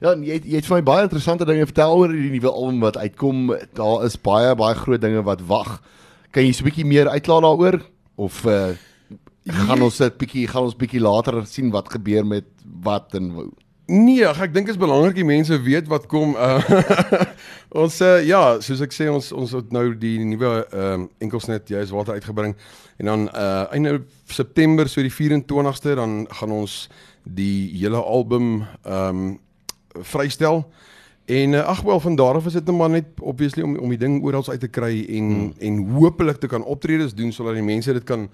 Ja, 0.00 0.14
jy 0.14 0.32
het, 0.32 0.44
jy 0.44 0.54
het 0.56 0.66
vir 0.66 0.76
my 0.76 0.82
baie 0.82 1.02
interessante 1.02 1.44
dinge 1.44 1.66
vertel 1.66 1.96
oor 1.96 2.08
die 2.08 2.30
nuwe 2.30 2.50
album 2.50 2.80
wat 2.80 2.96
uitkom. 2.96 3.54
Daar 3.74 4.04
is 4.04 4.16
baie 4.16 4.54
baie 4.54 4.74
groot 4.74 5.00
dinge 5.00 5.22
wat 5.22 5.40
wag. 5.46 5.82
Kan 6.32 6.44
jy 6.46 6.52
so 6.52 6.62
'n 6.64 6.70
bietjie 6.70 6.86
meer 6.86 7.08
uitlaat 7.08 7.42
daaroor 7.42 7.80
of 8.16 8.44
uh 8.46 8.72
gaan 9.46 9.82
ons 9.82 9.96
dit 9.98 10.18
bietjie 10.18 10.46
gaan 10.48 10.62
ons 10.62 10.76
bietjie 10.76 11.00
later 11.00 11.46
sien 11.46 11.70
wat 11.70 11.88
gebeur 11.90 12.24
met 12.26 12.44
wat 12.82 13.14
en 13.14 13.30
hoe? 13.30 13.50
Nee, 13.90 14.22
ag, 14.22 14.38
ek 14.44 14.52
dink 14.54 14.68
dit 14.68 14.76
is 14.76 14.78
belangrik 14.78 15.16
die 15.18 15.26
mense 15.26 15.56
weet 15.66 15.88
wat 15.90 16.04
kom. 16.10 16.36
Uh, 16.38 16.62
ons 17.82 17.96
uh, 18.06 18.20
ja, 18.22 18.42
soos 18.62 18.82
ek 18.86 18.94
sê 18.94 19.08
ons 19.10 19.32
ons 19.34 19.54
het 19.56 19.72
nou 19.74 19.88
die 19.98 20.20
nuwe 20.22 20.52
ehm 20.68 20.92
um, 21.00 21.06
enkelsnet 21.26 21.72
jy 21.72 21.82
is 21.82 21.90
water 21.94 22.14
uitgebring 22.14 22.54
en 23.02 23.10
dan 23.10 23.24
uh 23.34 23.64
einde 23.74 23.96
September 24.30 24.86
so 24.86 25.02
die 25.02 25.10
24ste 25.10 25.96
dan 25.98 26.22
gaan 26.38 26.54
ons 26.54 26.84
die 27.24 27.72
hele 27.80 27.98
album 27.98 28.60
ehm 28.84 29.24
um, 29.24 29.34
vrystel. 30.12 30.62
En 31.26 31.58
uh, 31.58 31.66
ag 31.74 31.82
wel 31.82 32.00
van 32.00 32.14
daar 32.14 32.38
af 32.38 32.46
is 32.46 32.60
dit 32.60 32.70
net 32.70 32.78
maar 32.78 32.94
net 32.94 33.10
obviously 33.18 33.66
om 33.66 33.74
om 33.74 33.90
die 33.90 33.98
ding 33.98 34.22
oral 34.22 34.46
uit 34.46 34.60
te 34.60 34.70
kry 34.70 34.92
en 35.08 35.34
hmm. 35.34 35.52
en 35.58 35.82
hopelik 35.98 36.38
te 36.38 36.46
kan 36.46 36.62
optredes 36.62 37.14
doen 37.14 37.34
sodat 37.34 37.58
die 37.58 37.66
mense 37.66 37.92
dit 37.92 38.06
kan 38.06 38.30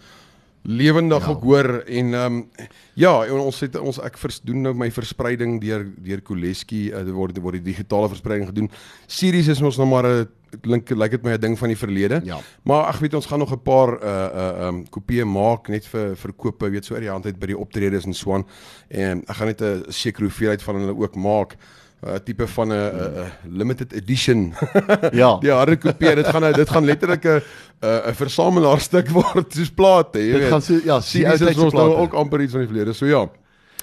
lewendig 0.66 1.24
Ja. 1.24 1.30
ook 1.30 1.42
hoor 1.42 1.82
en 1.86 2.14
ehm 2.14 2.32
um, 2.32 2.50
ja 2.94 3.24
en 3.24 3.38
ons 3.38 3.60
het 3.60 3.76
ons 3.78 4.00
ek 4.02 4.18
vers, 4.18 4.40
doen 4.42 4.62
nou 4.62 4.74
my 4.74 4.90
verspreiding 4.90 5.60
deur 5.60 5.86
deur 6.02 6.20
Koleski 6.22 6.90
uh, 6.90 7.02
word 7.14 7.38
word 7.38 7.62
die 7.62 7.72
digitale 7.72 8.08
verspreiding 8.08 8.48
gedoen. 8.48 8.70
Series 9.06 9.48
is 9.48 9.62
ons 9.62 9.76
nog 9.76 9.88
maar 9.88 10.06
'n 10.06 10.26
link 10.62 10.90
lyk 10.90 11.10
dit 11.10 11.22
my 11.22 11.32
'n 11.32 11.40
ding 11.40 11.58
van 11.58 11.68
die 11.68 11.76
verlede. 11.76 12.20
Ja. 12.24 12.38
Maar 12.64 12.84
ag 12.84 12.98
weet 12.98 13.14
ons 13.14 13.26
gaan 13.26 13.38
nog 13.38 13.52
'n 13.52 13.62
paar 13.62 14.02
uh 14.02 14.30
uh 14.34 14.66
um 14.68 14.84
kopieë 14.88 15.24
maak 15.24 15.68
net 15.68 15.86
vir 15.86 16.16
verkope 16.16 16.70
weet 16.70 16.84
so 16.84 16.94
uit 16.94 17.02
die 17.02 17.10
hand 17.10 17.26
uit 17.26 17.38
by 17.38 17.46
die 17.46 17.58
optredes 17.58 18.04
en 18.04 18.14
so 18.14 18.32
aan. 18.34 18.46
En 18.88 19.22
ek 19.26 19.36
gaan 19.36 19.46
net 19.46 19.60
'n 19.62 19.84
sekere 19.88 20.24
hoeveelheid 20.24 20.62
van 20.62 20.76
hulle 20.76 20.96
ook 20.96 21.14
maak. 21.14 21.56
Uh, 22.04 22.18
tipe 22.24 22.46
van 22.46 22.68
'n 22.68 22.72
uh, 22.72 23.18
uh, 23.22 23.26
limited 23.48 23.92
edition. 23.92 24.52
Ja. 25.12 25.38
die 25.40 25.50
harde 25.50 25.76
kopie, 25.76 26.14
dit 26.14 26.26
gaan 26.26 26.52
dit 26.52 26.68
gaan 26.68 26.84
letterlik 26.84 27.24
'n 27.24 27.40
'n 27.82 28.14
versamelaarstuk 28.14 29.08
word 29.08 29.52
soos 29.54 29.70
plate, 29.70 30.18
jy 30.18 30.32
Dit 30.32 30.40
weet. 30.40 30.50
gaan 30.50 30.62
so 30.62 30.80
ja, 30.84 31.00
Sien 31.00 31.26
is 31.26 31.58
ons 31.58 31.72
nou 31.72 31.94
ook 31.94 32.14
amper 32.14 32.40
iets 32.40 32.52
van 32.52 32.60
die 32.60 32.68
verlede. 32.68 32.92
So 32.92 33.06
ja. 33.06 33.28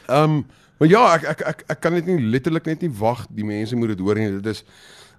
Ehm 0.07 0.24
um, 0.24 0.45
maar 0.77 0.89
ja, 0.89 1.13
ek 1.15 1.24
ek 1.24 1.42
ek 1.42 1.63
ek 1.68 1.80
kan 1.81 1.94
net 1.94 2.06
nie 2.06 2.19
letterlik 2.19 2.65
net 2.65 2.81
nie 2.81 2.92
wag 3.00 3.25
die 3.30 3.45
mense 3.45 3.75
moet 3.75 3.88
dit 3.88 4.00
hoor 4.00 4.16
nie. 4.16 4.31
Dit 4.42 4.45
is 4.45 4.63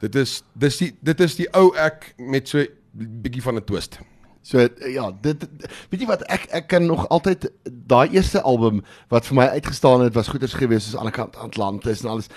dit 0.01 0.15
is 0.15 0.43
dis 0.53 0.77
die 0.79 0.91
dit 1.01 1.21
is 1.21 1.37
die 1.37 1.49
ou 1.55 1.71
ek 1.77 2.15
met 2.19 2.49
so 2.49 2.65
bietjie 2.93 3.43
van 3.43 3.57
'n 3.57 3.65
twist. 3.65 3.99
So 4.45 4.61
ja, 4.93 5.07
dit 5.25 5.41
dit- 5.41 5.69
weet 5.91 6.01
jy 6.03 6.07
wat 6.07 6.23
ek 6.29 6.43
ek 6.53 6.67
kan 6.69 6.85
nog 6.87 7.07
altyd 7.09 7.47
daai 7.65 8.11
eerste 8.13 8.43
album 8.45 8.83
wat 9.09 9.25
vir 9.25 9.39
my 9.39 9.47
uitgestaan 9.57 10.03
het 10.05 10.15
was 10.15 10.29
goeders 10.29 10.53
geweest 10.59 10.91
soos 10.91 10.99
aan 11.01 11.09
die 11.09 11.17
kant 11.17 11.37
Atlantis 11.41 12.03
en 12.05 12.11
alles 12.13 12.29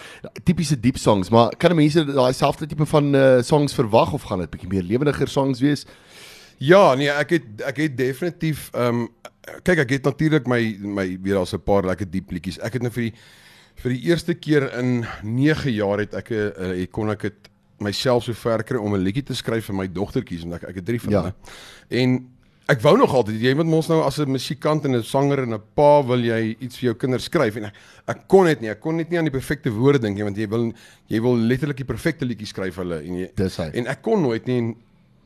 tipiese 0.48 0.78
diep 0.80 0.98
songs, 0.98 1.30
maar 1.30 1.52
kan 1.60 1.76
mense 1.76 2.06
daai 2.08 2.32
selfde 2.34 2.68
tipe 2.68 2.86
van 2.88 3.12
uh, 3.16 3.42
songs 3.44 3.76
verwag 3.76 4.14
of 4.16 4.24
gaan 4.24 4.40
dit 4.40 4.50
bietjie 4.56 4.70
meer 4.72 4.84
lewendiger 4.88 5.28
songs 5.28 5.60
wees? 5.60 5.84
Ja, 6.64 6.96
nee, 6.96 7.10
ek 7.12 7.30
het 7.36 7.66
ek 7.68 7.78
het 7.84 7.98
definitief 8.00 8.70
ehm 8.74 9.04
um, 9.04 9.10
kyk 9.64 9.84
ek 9.86 9.92
het 9.98 10.04
natuurlik 10.08 10.48
my 10.48 10.62
my 10.80 11.06
weer 11.24 11.36
daar's 11.42 11.54
'n 11.54 11.64
paar 11.64 11.84
lekker 11.86 12.10
diep 12.12 12.32
liedjies. 12.32 12.60
Ek 12.60 12.74
het 12.74 12.82
nou 12.82 12.92
vir 12.92 13.04
die 13.12 13.14
vir 13.84 13.92
die 13.94 14.02
eerste 14.10 14.34
keer 14.34 14.72
in 14.80 15.06
9 15.24 15.72
jaar 15.72 16.00
het 16.00 16.14
ek 16.16 16.32
'n 16.32 16.54
uh, 16.80 16.86
kon 16.92 17.10
ek 17.12 17.22
dit 17.22 17.50
myself 17.80 18.24
so 18.24 18.34
ver 18.34 18.64
kry 18.64 18.78
om 18.78 18.94
'n 18.96 19.04
liedjie 19.04 19.24
te 19.24 19.34
skryf 19.36 19.66
vir 19.66 19.76
my 19.76 19.88
dogtertjies 19.88 20.44
want 20.44 20.54
ek 20.64 20.70
ek 20.70 20.76
het 20.76 20.86
drie 20.86 21.00
van 21.02 21.12
Ja. 21.12 21.22
hulle. 21.22 21.34
En 21.90 22.28
ek 22.70 22.82
wou 22.82 22.98
nog 22.98 23.14
altyd 23.14 23.40
jy 23.42 23.54
moet 23.56 23.66
mos 23.66 23.88
nou 23.88 24.02
as 24.04 24.18
'n 24.20 24.32
musikant 24.32 24.86
en 24.86 24.96
'n 24.96 25.04
sanger 25.04 25.40
en 25.44 25.54
'n 25.54 25.62
pa 25.76 26.02
wil 26.04 26.20
jy 26.20 26.56
iets 26.60 26.78
vir 26.78 26.86
jou 26.90 26.94
kinders 26.96 27.24
skryf 27.26 27.56
en 27.58 27.66
ek 27.66 27.74
ek 28.08 28.28
kon 28.28 28.46
dit 28.46 28.62
nie. 28.62 28.70
Ek 28.70 28.80
kon 28.82 28.96
net 28.98 29.10
nie 29.10 29.18
aan 29.18 29.26
die 29.26 29.32
perfekte 29.40 29.70
woorde 29.72 30.00
dink 30.00 30.16
nie 30.16 30.24
want 30.24 30.38
jy 30.38 30.48
wil 30.50 30.74
jy 31.08 31.22
wil 31.22 31.38
letterlik 31.38 31.78
die 31.78 31.86
perfekte 31.86 32.26
liedjie 32.26 32.48
skryf 32.48 32.76
hulle 32.76 33.02
en 33.04 33.14
jy 33.16 33.30
Dis 33.36 33.58
hy. 33.58 33.70
en 33.74 33.88
ek 33.88 34.02
kon 34.02 34.22
nooit 34.22 34.46
nie 34.48 34.58
en 34.58 34.76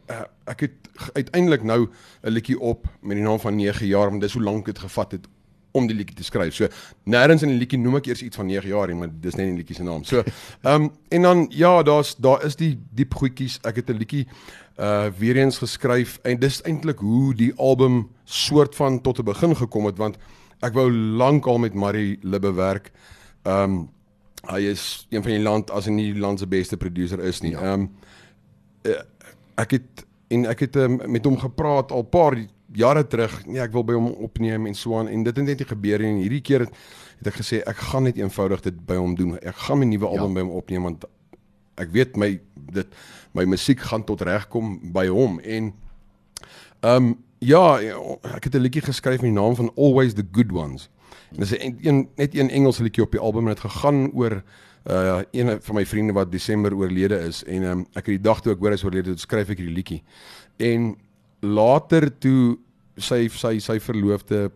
uh, 0.10 0.24
ek 0.48 0.60
het 0.62 0.72
uiteindelik 1.16 1.64
nou 1.64 1.88
'n 2.24 2.30
liedjie 2.32 2.60
op 2.60 2.86
met 3.02 3.16
die 3.18 3.24
naam 3.24 3.40
van 3.40 3.56
9 3.56 3.88
jaar 3.88 4.10
want 4.10 4.22
dis 4.22 4.34
hoe 4.34 4.44
lank 4.44 4.66
dit 4.66 4.78
gevat 4.80 5.12
het 5.14 5.28
om 5.72 5.88
die 5.88 5.96
liedjie 5.96 6.16
te 6.16 6.24
skryf. 6.24 6.56
So 6.56 6.68
nêrens 7.04 7.44
in 7.46 7.54
die 7.54 7.60
liedjie 7.60 7.80
noem 7.80 8.00
ek 8.02 8.12
eers 8.12 8.24
iets 8.26 8.40
van 8.40 8.50
9 8.50 8.68
jaar 8.70 8.92
nie, 8.92 8.98
maar 9.00 9.12
dis 9.24 9.38
net 9.40 9.48
die 9.52 9.60
liedjie 9.62 9.76
se 9.76 9.86
naam. 9.88 10.04
So 10.08 10.24
ehm 10.24 10.88
um, 10.88 10.90
en 11.10 11.22
dan 11.28 11.46
ja, 11.50 11.84
daar's 11.84 12.16
daar 12.18 12.46
is 12.46 12.56
die 12.56 12.74
diep 12.92 13.14
goedjies. 13.14 13.60
Ek 13.64 13.76
het 13.76 13.90
'n 13.90 13.98
liedjie 13.98 14.28
uh 14.80 15.08
weer 15.18 15.38
eens 15.38 15.58
geskryf 15.58 16.20
en 16.24 16.40
dis 16.40 16.62
eintlik 16.62 17.00
hoe 17.00 17.34
die 17.36 17.54
album 17.56 18.10
soort 18.26 18.76
van 18.76 19.02
tot 19.02 19.20
'n 19.20 19.24
begin 19.24 19.56
gekom 19.56 19.86
het 19.86 19.98
want 19.98 20.18
ek 20.62 20.74
wou 20.74 20.92
lank 20.92 21.46
al 21.46 21.58
met 21.58 21.74
Marie 21.74 22.20
Libbe 22.22 22.54
werk. 22.54 22.92
Ehm 23.44 23.64
um, 23.64 23.90
hy 24.42 24.62
is 24.62 25.08
een 25.10 25.22
van 25.24 25.32
die 25.32 25.42
land 25.42 25.72
as 25.72 25.86
nie 25.86 26.14
die 26.14 26.22
land 26.22 26.40
se 26.40 26.48
beste 26.48 26.78
producer 26.78 27.20
is 27.20 27.42
nie. 27.42 27.56
Ehm 27.56 27.74
um, 27.74 27.92
ek 29.56 29.72
het 29.72 30.06
en 30.28 30.46
ek 30.46 30.60
het 30.60 30.76
um, 30.76 31.00
met 31.12 31.26
hom 31.26 31.38
gepraat 31.38 31.92
al 31.92 32.04
paar 32.04 32.38
jare 32.74 33.08
terug. 33.08 33.46
Nee, 33.46 33.62
ek 33.62 33.74
wil 33.76 33.84
by 33.84 33.94
hom 33.94 34.12
opneem 34.26 34.66
en 34.66 34.76
so 34.76 34.98
aan 35.00 35.08
en 35.12 35.24
dit 35.24 35.36
het 35.36 35.46
net 35.46 35.64
nie 35.64 35.68
gebeur 35.68 36.00
nie. 36.00 36.12
En 36.12 36.22
hierdie 36.24 36.42
keer 36.42 36.66
het, 36.66 36.78
het 37.20 37.32
ek 37.34 37.40
gesê 37.42 37.62
ek 37.68 37.82
gaan 37.92 38.04
net 38.04 38.18
eenvoudig 38.18 38.62
dit 38.62 38.86
by 38.86 39.00
hom 39.00 39.16
doen. 39.16 39.36
Ek 39.40 39.56
gaan 39.56 39.82
my 39.82 39.86
nuwe 39.86 40.08
album 40.08 40.30
ja. 40.30 40.40
by 40.40 40.46
hom 40.46 40.56
opneem 40.62 40.88
want 40.90 41.06
ek 41.82 41.92
weet 41.96 42.18
my 42.20 42.34
dit 42.76 42.96
my 43.38 43.46
musiek 43.50 43.80
gaan 43.80 44.04
tot 44.08 44.22
reg 44.28 44.48
kom 44.52 44.78
by 44.94 45.08
hom 45.08 45.40
en 45.40 45.74
ehm 46.82 47.12
um, 47.12 47.14
ja, 47.42 47.80
ek 48.36 48.44
het 48.44 48.56
'n 48.56 48.62
liedjie 48.62 48.86
geskryf 48.86 49.22
met 49.22 49.34
die 49.34 49.40
naam 49.40 49.56
van 49.56 49.72
Always 49.76 50.14
the 50.14 50.26
Good 50.32 50.52
Ones. 50.52 50.90
En 51.32 51.40
dis 51.40 51.58
'n 51.58 51.78
een 51.82 52.10
net 52.16 52.36
een 52.36 52.50
Engelse 52.50 52.84
liedjie 52.84 53.04
op 53.04 53.12
die 53.12 53.20
album 53.20 53.48
en 53.48 53.54
dit 53.54 53.60
gegaan 53.60 54.12
oor 54.14 54.44
uh 54.90 55.22
een 55.32 55.62
van 55.62 55.76
my 55.76 55.86
vriende 55.86 56.14
wat 56.14 56.32
Desember 56.32 56.76
oorlede 56.76 57.20
is 57.20 57.44
en 57.44 57.64
um, 57.64 57.80
ek 57.94 58.06
het 58.06 58.06
die 58.06 58.22
dag 58.22 58.42
toe 58.42 58.54
ek 58.54 58.60
hoor 58.60 58.70
hy 58.70 58.74
is 58.74 58.84
oorlede, 58.84 59.10
toe 59.10 59.18
skryf 59.18 59.50
ek 59.50 59.58
hierdie 59.58 59.76
liedjie. 59.76 60.04
En 60.58 60.96
later 61.42 62.10
toe 62.20 62.58
sy 62.98 63.28
sy 63.34 63.58
sy 63.60 63.80
verloofde 63.80 64.50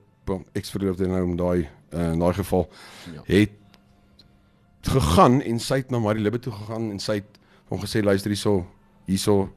eksverloofde 0.58 1.08
nou 1.10 1.24
in 1.24 1.38
daai 1.38 1.68
uh, 1.94 2.12
in 2.14 2.20
daai 2.22 2.34
geval 2.34 2.68
ja. 3.14 3.22
het 3.30 3.62
gegaan 4.86 5.42
en 5.42 5.60
sy 5.60 5.82
het 5.82 5.92
na 5.94 6.00
Marie 6.00 6.22
Libbe 6.22 6.40
toe 6.40 6.54
gegaan 6.54 6.92
en 6.94 7.00
sy 7.02 7.20
het 7.22 7.40
hom 7.70 7.82
gesê 7.82 8.04
luister 8.06 8.34
hierso 8.34 8.66
hierso 9.10 9.50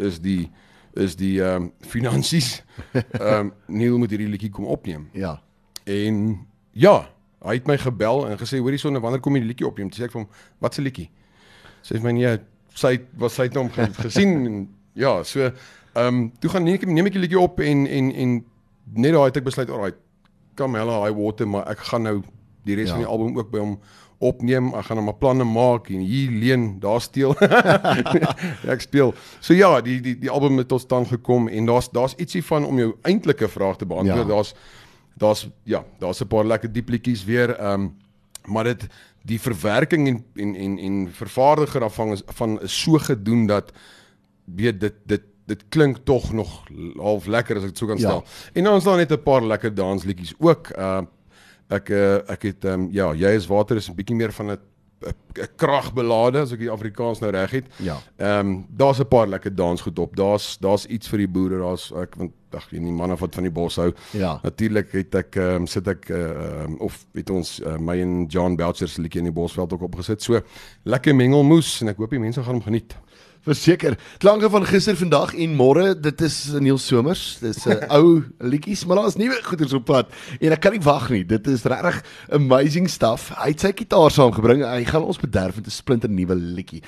is 0.00 0.20
die 0.24 0.50
is 0.94 1.16
die 1.18 1.40
ehm 1.42 1.68
um, 1.68 1.72
finansies 1.94 2.62
ehm 2.92 3.50
um, 3.50 3.52
Neil 3.66 3.98
moet 3.98 4.14
hierdie 4.14 4.30
liedjie 4.30 4.52
kom 4.54 4.68
opneem. 4.70 5.08
Ja. 5.12 5.40
En 5.90 6.46
ja, 6.72 6.94
hy 7.44 7.56
het 7.58 7.68
my 7.68 7.76
gebel 7.82 8.28
en 8.28 8.38
gesê 8.40 8.60
hoorie 8.62 8.80
sonne 8.80 9.02
wanneer 9.02 9.22
kom 9.24 9.36
jy 9.36 9.44
die 9.44 9.50
liedjie 9.52 9.68
opneem? 9.68 9.90
Toe 9.90 10.00
sê 10.00 10.08
ek 10.08 10.14
vir 10.14 10.22
hom, 10.22 10.28
"Wat 10.62 10.78
'n 10.78 10.86
liedjie?" 10.86 11.10
Sê 11.82 11.96
hy 11.96 12.00
vir 12.00 12.06
my 12.06 12.12
nee, 12.12 12.38
sy 12.74 12.92
het- 12.96 13.10
was 13.18 13.34
sy 13.34 13.48
het 13.48 13.56
hom 13.56 13.70
ge, 13.70 13.88
gesien 14.06 14.46
en 14.46 14.68
ja, 14.94 15.22
so 15.22 15.50
ehm 15.94 16.06
um, 16.06 16.32
toe 16.38 16.50
gaan 16.50 16.64
neem 16.64 16.74
ek 16.74 16.86
neem 16.86 17.06
ek 17.06 17.12
die 17.12 17.20
liedjie 17.20 17.40
op 17.40 17.60
en 17.60 17.86
en 17.86 18.12
en 18.12 18.44
net 18.94 19.12
daai 19.12 19.26
het 19.30 19.36
ek 19.36 19.44
besluit, 19.44 19.70
alright, 19.70 19.98
come 20.56 20.78
hell 20.78 20.90
high 20.90 21.14
water, 21.16 21.46
maar 21.48 21.68
ek 21.70 21.78
gaan 21.78 22.02
nou 22.02 22.22
die 22.64 22.74
res 22.74 22.88
Ja. 22.88 22.94
ja. 22.94 22.94
van 22.94 23.04
die 23.04 23.12
album 23.12 23.38
ook 23.38 23.50
by 23.50 23.58
hom 23.58 23.78
opneem. 24.18 24.72
Ek 24.74 24.84
gaan 24.84 24.96
hom 24.96 25.08
'n 25.08 25.18
planne 25.18 25.44
maak 25.44 25.88
en 25.90 26.00
hier 26.00 26.30
leen, 26.30 26.80
daar 26.80 27.00
steel. 27.00 27.34
ek 28.74 28.80
speel. 28.80 29.14
So 29.40 29.54
ja, 29.54 29.80
die 29.80 30.00
die 30.00 30.18
die 30.18 30.30
album 30.30 30.58
het 30.58 30.68
tot 30.68 30.80
stand 30.80 31.08
gekom 31.08 31.48
en 31.48 31.66
daar's 31.66 31.90
daar's 31.90 32.14
ietsie 32.16 32.44
van 32.44 32.64
om 32.64 32.78
jou 32.78 32.94
eintlike 33.02 33.48
vraag 33.48 33.76
te 33.76 33.86
beantwoord. 33.86 34.26
Ja. 34.28 34.28
Ja. 34.28 34.34
Daar's 34.34 34.54
daar's 35.16 35.48
ja, 35.64 35.84
daar's 35.98 36.20
'n 36.20 36.26
paar 36.26 36.44
lekker 36.44 36.72
diep 36.72 36.88
liedjies 36.88 37.24
weer. 37.24 37.56
Ehm 37.58 37.80
um, 37.80 37.96
maar 38.44 38.64
dit 38.64 38.86
die 39.24 39.40
verwerking 39.40 40.08
en 40.08 40.24
en 40.34 40.54
en 40.54 40.78
en 40.78 41.08
vervaardiger 41.12 41.80
daarvan 41.80 42.12
is 42.12 42.22
van 42.26 42.60
is 42.60 42.82
so 42.82 42.98
gedoen 42.98 43.46
dat 43.46 43.72
weet 44.44 44.80
dit 44.80 44.94
dit 45.06 45.22
dit 45.46 45.64
klink 45.68 45.98
tog 46.04 46.32
nog 46.32 46.62
half 46.96 47.26
lekker 47.26 47.56
as 47.56 47.62
ek 47.62 47.68
dit 47.74 47.78
so 47.78 47.86
kan 47.86 47.98
Ja. 47.98 48.08
stel. 48.08 48.24
En 48.54 48.64
dan 48.64 48.76
is 48.76 48.84
daar 48.84 48.96
net 48.96 49.12
'n 49.12 49.22
paar 49.22 49.42
lekker 49.42 49.74
dansliedjies 49.74 50.34
ook. 50.38 50.70
Uh 50.78 51.02
ek 51.70 51.88
uh, 51.88 52.14
ek 52.30 52.42
het 52.42 52.64
um, 52.64 52.88
ja, 52.92 53.12
jy 53.14 53.28
is 53.34 53.46
water 53.46 53.76
is 53.76 53.88
'n 53.88 53.94
bietjie 53.94 54.16
meer 54.16 54.32
van 54.32 54.50
'n 54.50 54.58
'n 55.04 55.48
kragbelade 55.56 56.38
as 56.40 56.52
ek 56.52 56.58
die 56.60 56.70
Afrikaans 56.70 57.20
nou 57.20 57.30
reg 57.32 57.50
het. 57.50 57.64
Ja. 57.76 57.96
Ehm 58.16 58.38
um, 58.46 58.66
daar's 58.68 59.00
'n 59.00 59.08
paar 59.08 59.26
lekker 59.28 59.54
dansgoed 59.54 59.98
op. 59.98 60.16
Daar's 60.16 60.56
daar's 60.60 60.86
iets 60.86 61.08
vir 61.08 61.18
die 61.18 61.28
boere. 61.28 61.58
Daar's 61.58 61.90
ek 61.92 62.14
want 62.16 62.32
ag, 62.54 62.70
jy 62.70 62.78
nie 62.78 62.92
manne 62.92 63.16
wat 63.16 63.34
van 63.34 63.42
die 63.42 63.52
bos 63.52 63.76
hou. 63.76 63.92
Ja. 64.12 64.38
Natuurlik 64.42 64.92
het 64.92 65.14
ek 65.14 65.36
ehm 65.36 65.54
um, 65.54 65.66
sit 65.66 65.88
ek 65.88 66.08
ehm 66.10 66.64
um, 66.64 66.76
of 66.80 67.06
het 67.14 67.30
ons 67.30 67.60
uh, 67.60 67.76
my 67.78 67.98
en 68.00 68.26
John 68.28 68.56
Belcher 68.56 68.88
se 68.88 69.00
liedjie 69.00 69.18
in 69.20 69.24
die 69.32 69.32
Bosveld 69.40 69.72
ook 69.72 69.82
opgesit. 69.82 70.22
So 70.22 70.40
lekker 70.84 71.14
mengelmoes 71.14 71.80
en 71.82 71.88
ek 71.88 71.96
hoop 71.96 72.10
die 72.10 72.18
mense 72.20 72.42
gaan 72.42 72.54
hom 72.54 72.62
geniet. 72.62 72.94
Verseker. 73.44 73.98
Klanke 74.18 74.48
van 74.48 74.64
gister, 74.64 74.96
vandag 74.96 75.34
en 75.36 75.56
môre, 75.56 75.90
dit 76.00 76.22
is 76.24 76.36
Neil 76.56 76.78
Somers. 76.80 77.36
Dis 77.42 77.66
'n 77.68 77.84
ou 77.96 78.24
liedjies, 78.40 78.86
maar 78.88 79.02
daar's 79.02 79.18
nuwe 79.20 79.36
goeders 79.44 79.74
op 79.76 79.84
pad 79.84 80.08
en 80.40 80.52
ek 80.52 80.60
kan 80.60 80.72
nie 80.72 80.80
wag 80.80 81.10
nie. 81.10 81.24
Dit 81.24 81.46
is 81.46 81.64
regtig 81.68 82.00
amazing 82.32 82.88
stuff. 82.88 83.28
Hy 83.36 83.52
het 83.52 83.60
sy 83.60 83.72
gitaar 83.76 84.10
saamgebring. 84.10 84.64
Hy 84.64 84.84
gaan 84.88 85.04
ons 85.04 85.20
bederf 85.20 85.56
met 85.56 85.66
'n 85.66 85.70
splinter 85.70 86.08
nuwe 86.08 86.34
liedjie. 86.34 86.82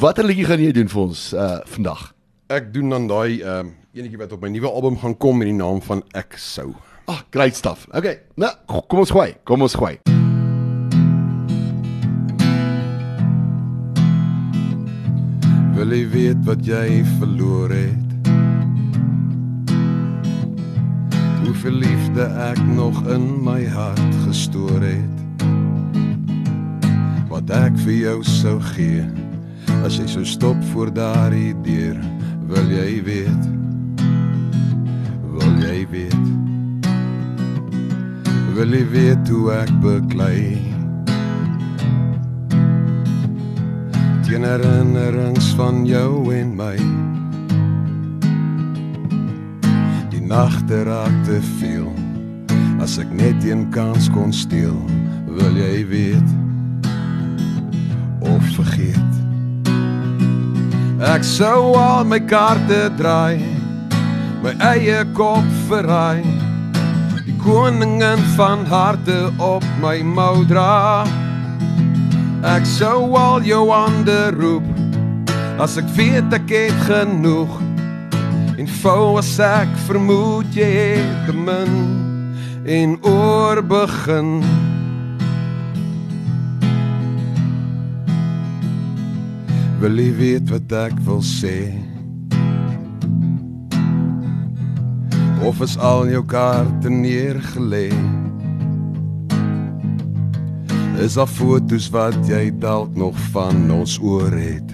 Watter 0.00 0.24
liedjie 0.24 0.50
gaan 0.50 0.60
jy 0.60 0.72
doen 0.72 0.88
vir 0.88 1.02
ons 1.02 1.32
uh 1.32 1.60
vandag? 1.64 2.12
Ek 2.50 2.72
doen 2.74 2.90
dan 2.90 3.06
daai 3.06 3.40
ehm 3.40 3.66
um, 3.66 3.74
enetjie 3.94 4.18
wat 4.18 4.32
op 4.32 4.42
my 4.42 4.48
nuwe 4.48 4.66
album 4.70 4.98
gaan 4.98 5.16
kom 5.16 5.38
met 5.38 5.46
die 5.46 5.54
naam 5.54 5.82
van 5.82 6.02
Ek 6.12 6.34
sou. 6.36 6.74
Ah, 7.06 7.22
great 7.30 7.54
stuff. 7.54 7.86
Okay. 7.92 8.18
Nou, 8.34 8.52
kom 8.66 8.98
ons 8.98 9.10
gooi. 9.10 9.36
Kom 9.44 9.62
ons 9.62 9.74
gooi. 9.74 10.17
Wil 15.78 15.92
jy 15.94 16.06
weet 16.10 16.38
wat 16.42 16.64
jy 16.66 17.04
verloor 17.20 17.70
het? 17.70 18.30
Hoeveel 21.44 21.76
liefde 21.84 22.24
ek 22.48 22.58
nog 22.66 22.98
in 23.14 23.28
my 23.46 23.60
hart 23.70 24.16
gestoor 24.24 24.82
het? 24.82 25.44
Wat 27.30 27.52
ek 27.54 27.78
vir 27.84 27.94
jou 27.94 28.16
sou 28.26 28.56
gee 28.72 29.06
as 29.86 30.00
jy 30.00 30.08
sou 30.10 30.24
stop 30.26 30.58
voor 30.72 30.90
daardie 30.90 31.54
deur, 31.62 32.00
wil 32.50 32.74
jy 32.74 32.98
weet? 33.06 33.46
Wil 35.36 35.62
jy 35.62 35.84
weet? 35.94 36.26
Wil 38.58 38.74
jy 38.74 38.82
weet 38.96 39.30
hoe 39.30 39.46
ek 39.60 39.70
beklei? 39.86 40.67
Teen 44.28 44.44
herinnerings 44.44 45.54
van 45.56 45.86
jou 45.86 46.34
en 46.36 46.50
my. 46.56 46.74
Die 50.12 50.20
nagte 50.20 50.82
raak 50.84 51.14
te 51.24 51.38
veel. 51.56 51.88
As 52.84 52.98
ek 53.00 53.08
net 53.16 53.40
een 53.46 53.64
kans 53.72 54.10
kon 54.12 54.32
steel, 54.32 54.76
wil 55.32 55.56
jy 55.56 55.80
weet 55.88 56.34
of 58.20 58.44
vergeet. 58.58 59.14
Ek 61.08 61.24
sou 61.24 61.72
al 61.80 62.04
my 62.04 62.20
kaarte 62.20 62.90
draai, 63.00 63.40
my 64.44 64.52
eie 64.74 65.06
kop 65.16 65.48
verraai. 65.70 66.20
Die 67.24 67.38
koningin 67.40 68.20
van 68.36 68.68
harte 68.68 69.30
op 69.40 69.64
my 69.80 70.02
mou 70.04 70.44
dra. 70.52 71.08
Ek 72.46 72.62
sou 72.70 73.16
al 73.18 73.42
jou 73.42 73.64
hande 73.72 74.30
roep 74.30 74.66
as 75.58 75.74
ek 75.80 75.88
weet 75.96 76.34
ek 76.36 76.52
het 76.54 76.84
genoeg. 76.86 77.50
En 78.58 78.68
vou 78.78 79.18
as 79.18 79.32
ek 79.42 79.70
vermoed 79.88 80.46
jy 80.54 80.68
het 80.70 81.26
te 81.26 81.34
min 81.34 81.74
en 82.62 82.94
oor 83.02 83.58
begin. 83.66 84.38
Wil 89.82 89.98
jy 89.98 90.12
weet 90.22 90.54
wat 90.54 90.78
ek 90.78 90.94
wil 91.10 91.24
sê? 91.26 91.74
Of 95.42 95.58
is 95.66 95.74
al 95.82 96.06
jou 96.10 96.22
kaarte 96.26 96.90
neergelê 96.90 97.90
Is 100.98 101.14
daar 101.14 101.28
foto's 101.30 101.86
wat 101.94 102.16
jy 102.26 102.48
dalk 102.58 102.96
nog 102.98 103.14
van 103.30 103.68
ons 103.70 104.00
oor 104.02 104.34
het? 104.34 104.72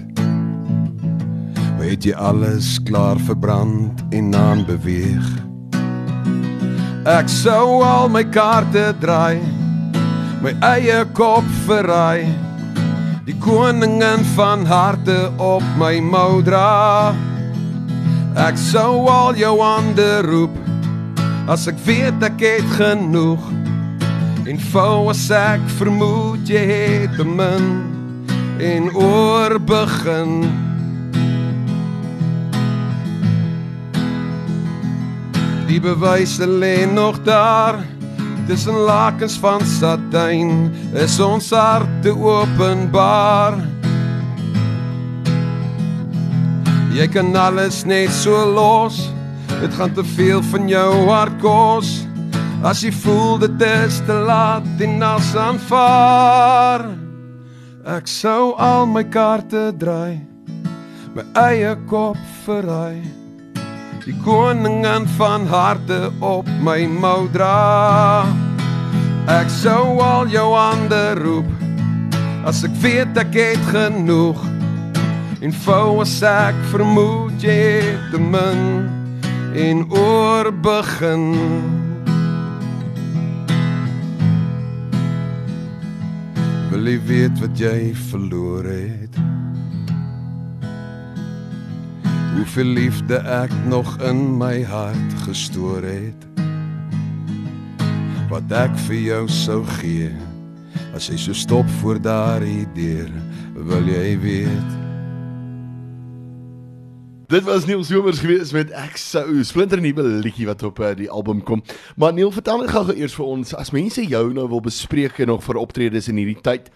Weet 1.77 2.07
jy 2.07 2.15
alles 2.17 2.79
klaar 2.81 3.19
verbrand 3.27 4.01
en 4.09 4.33
aan 4.33 4.63
beweeg? 4.65 5.27
Ek 7.05 7.29
sou 7.29 7.83
al 7.85 8.09
my 8.09 8.23
kaarte 8.33 8.87
draai, 9.03 9.37
my 10.41 10.55
eie 10.65 11.03
kop 11.13 11.45
verraai. 11.67 12.25
Die 13.29 13.37
koningin 13.37 14.25
van 14.33 14.65
harte 14.65 15.27
op 15.37 15.65
my 15.77 15.99
mou 16.01 16.41
dra. 16.41 17.13
Ek 18.47 18.57
sou 18.57 19.05
al 19.13 19.37
jou 19.37 19.53
hande 19.61 20.09
roep 20.25 20.57
as 21.45 21.69
ek 21.69 21.77
weet 21.85 22.25
ek 22.25 22.41
het 22.41 22.73
genoeg. 22.81 23.45
En 24.45 24.59
vou 24.69 25.09
as 25.09 25.23
ek 25.33 25.63
vermoed 25.79 26.45
jy 26.45 26.61
het 26.69 27.15
te 27.17 27.23
min 27.25 27.63
en 28.61 28.91
oor 28.93 29.57
begin. 29.57 30.35
Die 35.65 35.81
bewyse 35.81 36.45
lê 36.45 36.85
nog 36.85 37.17
daar 37.25 37.81
tussen 38.45 38.77
lakens 38.85 39.39
van 39.41 39.65
satijn. 39.65 40.69
Is 40.93 41.17
ons 41.19 41.49
harte 41.49 42.13
openbaar? 42.13 43.57
Jy 46.93 47.09
kan 47.17 47.33
alles 47.33 47.81
net 47.81 48.13
so 48.13 48.45
los. 48.45 49.07
Dit 49.57 49.73
gaan 49.73 49.97
te 49.97 50.05
veel 50.13 50.45
van 50.53 50.69
jou 50.69 50.91
hart 51.09 51.41
kos 51.41 52.04
As 52.65 52.79
jy 52.81 52.89
voel 52.89 53.35
dit 53.43 53.61
is 53.61 53.99
te 54.07 54.13
laat 54.25 54.79
en 54.81 55.03
as 55.05 55.27
aanvaar. 55.37 56.81
Ek 57.85 58.09
sou 58.09 58.55
al 58.57 58.87
my 58.89 59.03
kaarte 59.05 59.67
draai 59.77 60.17
My 61.13 61.21
eie 61.43 61.75
kop 61.85 62.17
verraai. 62.41 63.05
Die 64.01 64.15
koningin 64.25 65.05
van 65.19 65.45
harte 65.45 66.09
op 66.25 66.49
my 66.65 66.87
mou 66.89 67.29
dra. 67.37 68.25
Ek 69.29 69.53
sou 69.53 70.01
al 70.01 70.25
jou 70.33 70.49
hande 70.57 71.05
roep 71.21 71.47
As 72.49 72.65
ek 72.65 72.73
weet 72.81 73.21
ek 73.21 73.37
het 73.37 73.69
genoeg. 73.69 74.41
En 75.45 75.53
vou 75.69 76.01
as 76.01 76.17
ek 76.25 76.57
vermoed 76.73 77.45
jy 77.45 77.61
het 77.61 78.09
te 78.09 78.17
min 78.33 78.89
En 79.53 79.85
oor 79.93 80.49
begin 80.65 81.84
Wil 86.85 86.93
jy 86.93 87.01
weet 87.09 87.39
wat 87.41 87.57
jy 87.57 87.77
verloor 87.97 88.67
het? 88.69 89.15
Hoeveel 92.35 92.75
liefde 92.77 93.17
ek 93.25 93.49
nog 93.65 93.89
in 94.05 94.21
my 94.37 94.61
hart 94.69 95.17
gestoor 95.23 95.81
het? 95.81 96.29
Wat 98.29 98.53
ek 98.53 98.77
vir 98.85 99.01
jou 99.01 99.23
sou 99.33 99.63
gee 99.81 100.13
as 100.93 101.09
jy 101.09 101.17
so 101.25 101.33
stop 101.33 101.65
voor 101.81 101.97
daardie 101.97 102.69
deur, 102.77 103.09
wil 103.65 103.89
jy 103.89 104.13
weet? 104.21 104.84
Dit 107.27 107.43
was 107.43 107.65
Neil 107.65 107.83
Somers 107.83 108.19
gewees 108.21 108.51
met 108.53 108.69
ek 108.77 108.99
sou 109.01 109.41
splinter 109.47 109.79
nuwe 109.81 110.03
liedjie 110.21 110.45
wat 110.45 110.61
op 110.67 110.77
uh, 110.77 110.91
die 110.93 111.09
album 111.09 111.39
kom. 111.41 111.63
Maar 111.97 112.13
Neil, 112.13 112.29
vertel 112.29 112.61
net 112.61 112.69
gou 112.69 112.93
eers 112.93 113.17
vir 113.17 113.25
ons 113.25 113.49
as 113.57 113.73
mense 113.73 113.97
jou 114.05 114.29
nou 114.35 114.45
wil 114.51 114.61
bespreek 114.61 115.17
nog 115.25 115.41
vir 115.47 115.57
optredes 115.57 116.05
in 116.11 116.17
hierdie 116.21 116.37
tyd. 116.45 116.69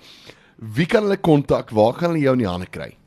Wie 0.58 0.90
kan 0.90 1.06
hulle 1.06 1.22
kontak? 1.22 1.70
Waar 1.70 1.94
kan 2.00 2.10
hulle 2.10 2.24
jou 2.24 2.34
in 2.34 2.42
die 2.42 2.50
hande 2.50 2.66
kry? 2.66 2.98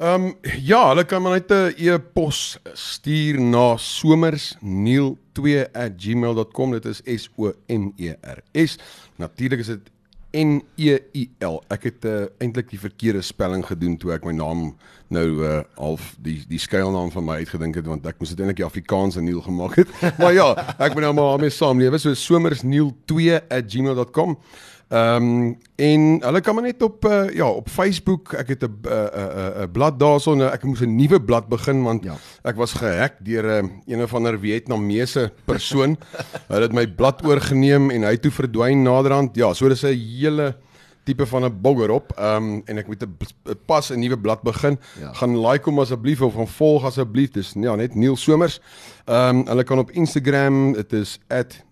Ehm 0.00 0.30
um, 0.30 0.32
ja, 0.64 0.88
hulle 0.94 1.04
kan 1.04 1.20
maar 1.22 1.36
net 1.36 1.50
'n 1.52 1.74
e-pos 1.76 2.58
stuur 2.72 3.40
na 3.40 3.76
somersneil2@gmail.com. 3.76 6.72
Dit 6.72 6.84
is 6.84 7.00
S 7.04 7.28
O 7.36 7.52
M 7.68 7.92
E 7.96 8.14
R 8.22 8.42
S. 8.52 8.78
Natuurlik 9.16 9.60
is 9.60 9.66
dit 9.66 9.90
N 10.36 10.60
E 10.76 10.98
I 11.16 11.30
L. 11.40 11.64
Ek 11.72 11.82
het 11.88 12.04
uh, 12.04 12.26
eintlik 12.42 12.68
die 12.70 12.78
verkeerde 12.80 13.22
spelling 13.24 13.66
gedoen 13.66 13.96
toe 13.96 14.12
ek 14.16 14.24
my 14.28 14.32
naam 14.36 14.76
nou 15.08 15.44
uh 15.46 15.60
half 15.78 16.16
die 16.20 16.44
die 16.50 16.58
skuilnaam 16.58 17.10
van 17.14 17.24
my 17.24 17.34
uitgedink 17.40 17.74
het 17.78 17.86
want 17.86 18.06
ek 18.10 18.18
moes 18.20 18.30
dit 18.34 18.40
eintlik 18.42 18.58
die 18.60 18.66
Afrikaanse 18.66 19.20
Neil 19.22 19.40
gemaak 19.44 19.74
het. 19.80 19.88
maar 20.20 20.34
ja, 20.34 20.48
ek 20.76 20.94
moet 20.94 21.02
nou 21.06 21.14
maar 21.16 21.30
daarmee 21.36 21.54
saamlewe. 21.54 21.98
So 22.02 22.10
somersneil2@gmail.com. 22.26 24.30
Ehm 24.88 25.22
um, 25.22 25.56
en 25.76 26.02
hulle 26.22 26.40
kan 26.40 26.54
maar 26.54 26.64
net 26.64 26.82
op 26.82 27.04
uh, 27.04 27.26
ja, 27.34 27.48
op 27.48 27.68
Facebook, 27.68 28.32
ek 28.38 28.48
het 28.48 28.62
'n 28.62 28.70
'n 28.70 28.86
'n 28.86 29.62
'n 29.62 29.70
blad 29.72 29.98
daarson, 29.98 30.42
ek 30.42 30.62
moes 30.62 30.80
'n 30.80 30.94
nuwe 30.96 31.20
blad 31.20 31.48
begin 31.48 31.82
want 31.82 32.04
ja. 32.04 32.14
ek 32.42 32.56
was 32.56 32.72
gehack 32.72 33.18
deur 33.18 33.62
'n 33.62 33.64
uh, 33.64 33.70
een 33.86 34.02
of 34.02 34.14
ander 34.14 34.38
Vietnamese 34.38 35.32
persoon. 35.44 35.98
Hulle 36.50 36.62
het 36.62 36.72
my 36.72 36.86
blad 36.86 37.24
oorgeneem 37.24 37.90
en 37.90 38.02
hy 38.02 38.16
toe 38.16 38.30
verdwyn 38.30 38.82
naderhand. 38.82 39.36
Ja, 39.36 39.54
so 39.54 39.68
dis 39.68 39.82
'n 39.82 39.90
hele 39.90 40.54
tipe 41.06 41.26
van 41.26 41.44
'n 41.44 41.60
bogger 41.60 41.90
op. 41.90 42.12
Ehm 42.18 42.36
um, 42.36 42.62
en 42.64 42.78
ek 42.78 42.86
moet 42.86 43.02
'n 43.02 43.16
pas 43.66 43.90
'n 43.90 43.98
nuwe 43.98 44.18
blad 44.18 44.42
begin. 44.42 44.78
Ja. 45.00 45.12
Gaan 45.12 45.40
like 45.46 45.64
hom 45.64 45.78
asseblief 45.78 46.20
of 46.22 46.34
gaan 46.34 46.48
volg 46.48 46.84
asseblief. 46.84 47.30
Dis 47.30 47.54
ja, 47.54 47.74
net 47.74 47.94
Neil 47.94 48.16
Somers. 48.16 48.60
Ehm 49.04 49.36
um, 49.36 49.46
hulle 49.46 49.64
kan 49.64 49.78
op 49.78 49.90
Instagram, 49.90 50.72
dit 50.72 50.92
is 50.92 51.20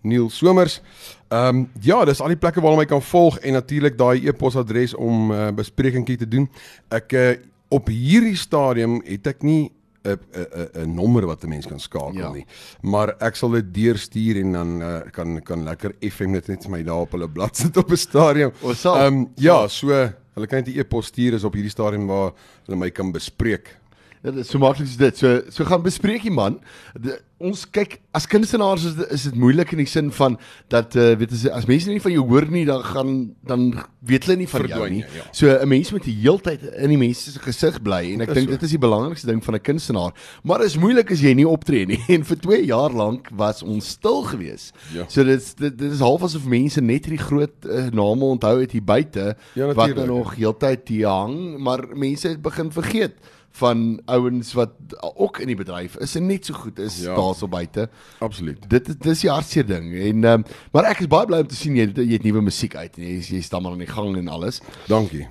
@neilsomers. 0.01 0.81
Ehm 1.27 1.55
um, 1.55 1.69
ja, 1.79 2.05
dis 2.05 2.21
al 2.21 2.27
die 2.27 2.37
plekke 2.37 2.61
waar 2.61 2.71
hulle 2.71 2.83
my 2.83 2.87
kan 2.87 3.01
volg 3.01 3.39
en 3.39 3.53
natuurlik 3.53 3.97
daai 3.97 4.27
e-posadres 4.27 4.93
om 4.93 5.31
uh, 5.31 5.51
besprekingkie 5.51 6.17
te 6.17 6.27
doen. 6.27 6.49
Ek 6.89 7.11
uh, 7.11 7.29
op 7.67 7.87
hierdie 7.87 8.35
stadium 8.35 9.01
het 9.05 9.27
ek 9.27 9.41
nie 9.43 9.71
'n 10.05 10.19
'n 10.33 10.83
'n 10.83 10.95
nommer 10.95 11.25
wat 11.25 11.43
'n 11.43 11.49
mens 11.49 11.65
kan 11.65 11.79
skakel 11.79 12.13
ja. 12.19 12.31
nie. 12.31 12.45
Maar 12.81 13.15
ek 13.19 13.35
sal 13.35 13.51
dit 13.51 13.73
deurstuur 13.73 14.41
en 14.41 14.51
dan 14.51 14.81
uh, 14.81 14.99
kan 15.11 15.41
kan 15.41 15.63
lekker 15.63 15.95
FM 16.01 16.31
dit 16.33 16.47
net 16.47 16.63
vir 16.63 16.71
my 16.71 16.83
daar 16.83 17.05
op 17.07 17.11
hulle 17.11 17.29
bladsy 17.29 17.63
sit 17.63 17.77
op 17.77 17.91
'n 17.91 17.97
stadium. 17.97 18.51
Ehm 18.63 19.13
um, 19.13 19.27
ja, 19.35 19.67
so 19.67 19.87
hulle 20.35 20.47
kan 20.47 20.63
net 20.63 20.67
'n 20.67 20.79
e-pos 20.79 21.05
stuur 21.05 21.33
is 21.33 21.43
op 21.43 21.53
hierdie 21.53 21.71
stadium 21.71 22.07
waar 22.07 22.33
hulle 22.65 22.77
my 22.77 22.91
kan 22.91 23.11
bespreek. 23.11 23.77
Ja, 24.25 24.31
dit 24.31 24.41
is 24.41 24.49
so 24.49 24.57
maklik 24.57 24.87
is 24.87 24.97
dit. 24.97 25.17
So 25.17 25.41
so 25.53 25.65
gaan 25.69 25.83
bespreek 25.85 26.23
die 26.25 26.33
man. 26.33 26.57
De, 26.97 27.19
ons 27.45 27.65
kyk 27.69 27.97
as 28.15 28.25
kunstenaars 28.31 28.85
is 28.87 28.95
is 29.13 29.25
dit 29.27 29.35
moeilik 29.37 29.73
in 29.75 29.81
die 29.83 29.89
sin 29.89 30.07
van 30.15 30.37
dat 30.71 30.95
uh, 30.97 31.11
weet 31.19 31.33
as 31.35 31.43
as 31.59 31.67
mense 31.69 31.91
nie 31.91 32.01
van 32.01 32.13
jou 32.15 32.23
hoor 32.29 32.47
nie 32.49 32.63
dan 32.65 32.81
gaan 32.87 33.11
dan 33.45 33.67
weet 34.07 34.25
hulle 34.25 34.37
nie 34.39 34.47
van 34.49 34.63
Verdwijn, 34.63 34.79
jou 34.79 34.89
nie. 34.95 35.19
Ja. 35.19 35.25
So 35.35 35.51
'n 35.51 35.67
mens 35.69 35.91
moet 35.91 36.07
die 36.07 36.15
heeltyd 36.23 36.63
in 36.73 36.95
die 36.95 36.97
mense 36.97 37.31
se 37.31 37.43
gesig 37.43 37.81
bly 37.85 38.15
en 38.15 38.25
ek 38.25 38.33
dink 38.33 38.49
so. 38.49 38.55
dit 38.55 38.65
is 38.65 38.73
die 38.73 38.81
belangrikste 38.81 39.27
ding 39.29 39.43
van 39.43 39.55
'n 39.59 39.61
kunstenaar. 39.61 40.13
Maar 40.43 40.65
dit 40.65 40.73
is 40.73 40.77
moeilik 40.77 41.11
as 41.11 41.21
jy 41.21 41.33
nie 41.33 41.47
optree 41.47 41.85
nie 41.85 42.01
en 42.15 42.25
vir 42.25 42.39
2 42.39 42.65
jaar 42.65 42.89
lank 42.89 43.29
was 43.35 43.61
ons 43.61 43.93
stil 43.99 44.23
gewees. 44.23 44.71
Ja. 44.93 45.05
So 45.07 45.23
dit 45.23 45.53
dit 45.57 45.77
dit 45.77 45.91
is 45.91 45.99
half 46.01 46.23
asof 46.23 46.49
mense 46.49 46.81
net 46.81 47.05
hierdie 47.05 47.25
groot 47.25 47.65
uh, 47.67 47.91
name 47.91 48.25
onthou 48.25 48.57
het 48.61 48.71
hier 48.71 48.83
buite 48.83 49.35
ja, 49.53 49.73
wat 49.73 50.05
nog 50.07 50.35
heeltyd 50.35 50.87
hier 50.87 51.07
hang, 51.07 51.59
maar 51.59 51.85
mense 51.93 52.27
het 52.27 52.41
begin 52.41 52.71
vergeet 52.71 53.19
van 53.55 53.85
ouens 54.11 54.51
wat 54.57 54.73
ook 55.15 55.39
in 55.43 55.51
die 55.51 55.57
bedryf 55.59 55.95
is 56.03 56.15
en 56.19 56.27
net 56.27 56.47
so 56.47 56.57
goed 56.59 56.79
is 56.83 56.99
ja, 57.05 57.15
daarso 57.15 57.47
buite. 57.47 57.87
Absoluut. 58.25 58.69
Dit 58.69 58.91
dis 59.03 59.23
die 59.23 59.31
hartseer 59.31 59.67
ding 59.67 59.91
en 59.95 60.29
um, 60.31 60.45
maar 60.75 60.89
ek 60.91 61.05
is 61.05 61.11
baie 61.11 61.27
bly 61.29 61.41
om 61.45 61.49
te 61.51 61.57
sien 61.57 61.77
jy 61.79 61.87
jy 61.95 62.11
het 62.17 62.27
nuwe 62.27 62.43
musiek 62.45 62.75
uit 62.75 62.99
en 62.99 63.07
jy 63.07 63.19
jy 63.37 63.43
staan 63.45 63.63
maar 63.63 63.77
aan 63.77 63.83
die 63.85 63.91
gang 63.91 64.17
en 64.19 64.31
alles. 64.31 64.61
Dankie. 64.91 65.27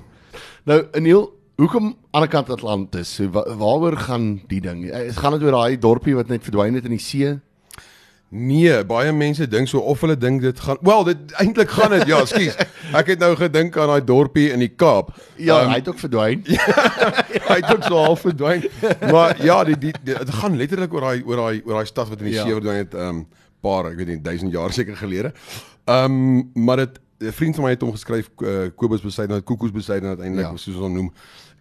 Nou 0.69 0.81
Aniel, 0.97 1.27
hoekom 1.61 1.93
aan 2.11 2.25
die 2.25 2.33
kant 2.33 2.53
Atlantis? 2.55 3.19
Wa 3.35 3.45
waaroor 3.61 3.99
gaan 4.07 4.29
die 4.49 4.63
ding? 4.65 4.87
Eh, 4.89 5.11
gaan 5.17 5.37
dit 5.37 5.45
oor 5.45 5.59
daai 5.59 5.79
dorpie 5.79 6.17
wat 6.17 6.33
net 6.33 6.47
verdwyn 6.47 6.81
het 6.81 6.89
in 6.89 6.97
die 6.97 7.03
see? 7.03 7.37
Nee, 8.35 8.81
baie 8.83 9.13
mense 9.15 9.47
dink 9.47 9.69
so 9.71 9.79
of 9.79 10.01
hulle 10.03 10.17
dink 10.19 10.41
dit 10.43 10.61
gaan 10.61 10.79
Wel, 10.83 11.05
dit 11.07 11.35
eintlik 11.39 11.71
gaan 11.71 11.93
dit 11.95 12.09
ja, 12.11 12.19
skus. 12.27 12.57
Ek 12.99 13.13
het 13.13 13.21
nou 13.23 13.31
gedink 13.39 13.77
aan 13.79 13.93
daai 13.93 14.03
dorpie 14.03 14.49
in 14.51 14.65
die 14.65 14.73
Kaap. 14.75 15.13
Ja, 15.39 15.61
um, 15.63 15.71
hy 15.71 15.79
het 15.79 15.91
ook 15.93 16.03
verdwyn. 16.03 16.43
hy 17.51 17.59
het 17.61 17.71
ook 17.71 17.87
so 17.87 18.01
half 18.03 18.25
verdwyn. 18.27 18.67
Maar 19.07 19.39
ja, 19.45 19.61
die 19.71 19.79
die 19.79 19.95
dit 20.11 20.35
gaan 20.41 20.59
letterlik 20.59 20.97
oor 20.99 21.07
daai 21.07 21.23
oor 21.23 21.45
daai 21.45 21.63
oor 21.63 21.79
daai 21.79 21.93
stad 21.93 22.11
wat 22.11 22.27
in 22.27 22.33
die 22.33 22.35
ja. 22.35 22.43
see 22.43 22.59
verdwyn 22.59 22.83
het, 22.83 22.99
um, 22.99 23.25
paar, 23.63 23.93
ek 23.93 24.03
weet 24.03 24.15
nie, 24.17 24.21
1000 24.27 24.53
jaar 24.59 24.75
seker 24.75 24.99
gelede. 24.99 25.31
Um, 25.87 26.51
maar 26.59 26.83
dit 26.83 26.99
'n 27.23 27.33
vriend 27.39 27.55
van 27.55 27.65
my 27.65 27.71
het 27.71 27.87
hom 27.87 27.95
geskryf 27.95 28.31
uh, 28.43 28.67
Kobus 28.75 29.01
Besaidon, 29.01 29.43
Koekoes 29.43 29.71
Besaidon 29.71 30.17
uiteindelik, 30.19 30.51
ja. 30.51 30.57
soos 30.57 30.75
ons 30.75 30.91
hom 30.91 30.93
noem. 30.93 31.13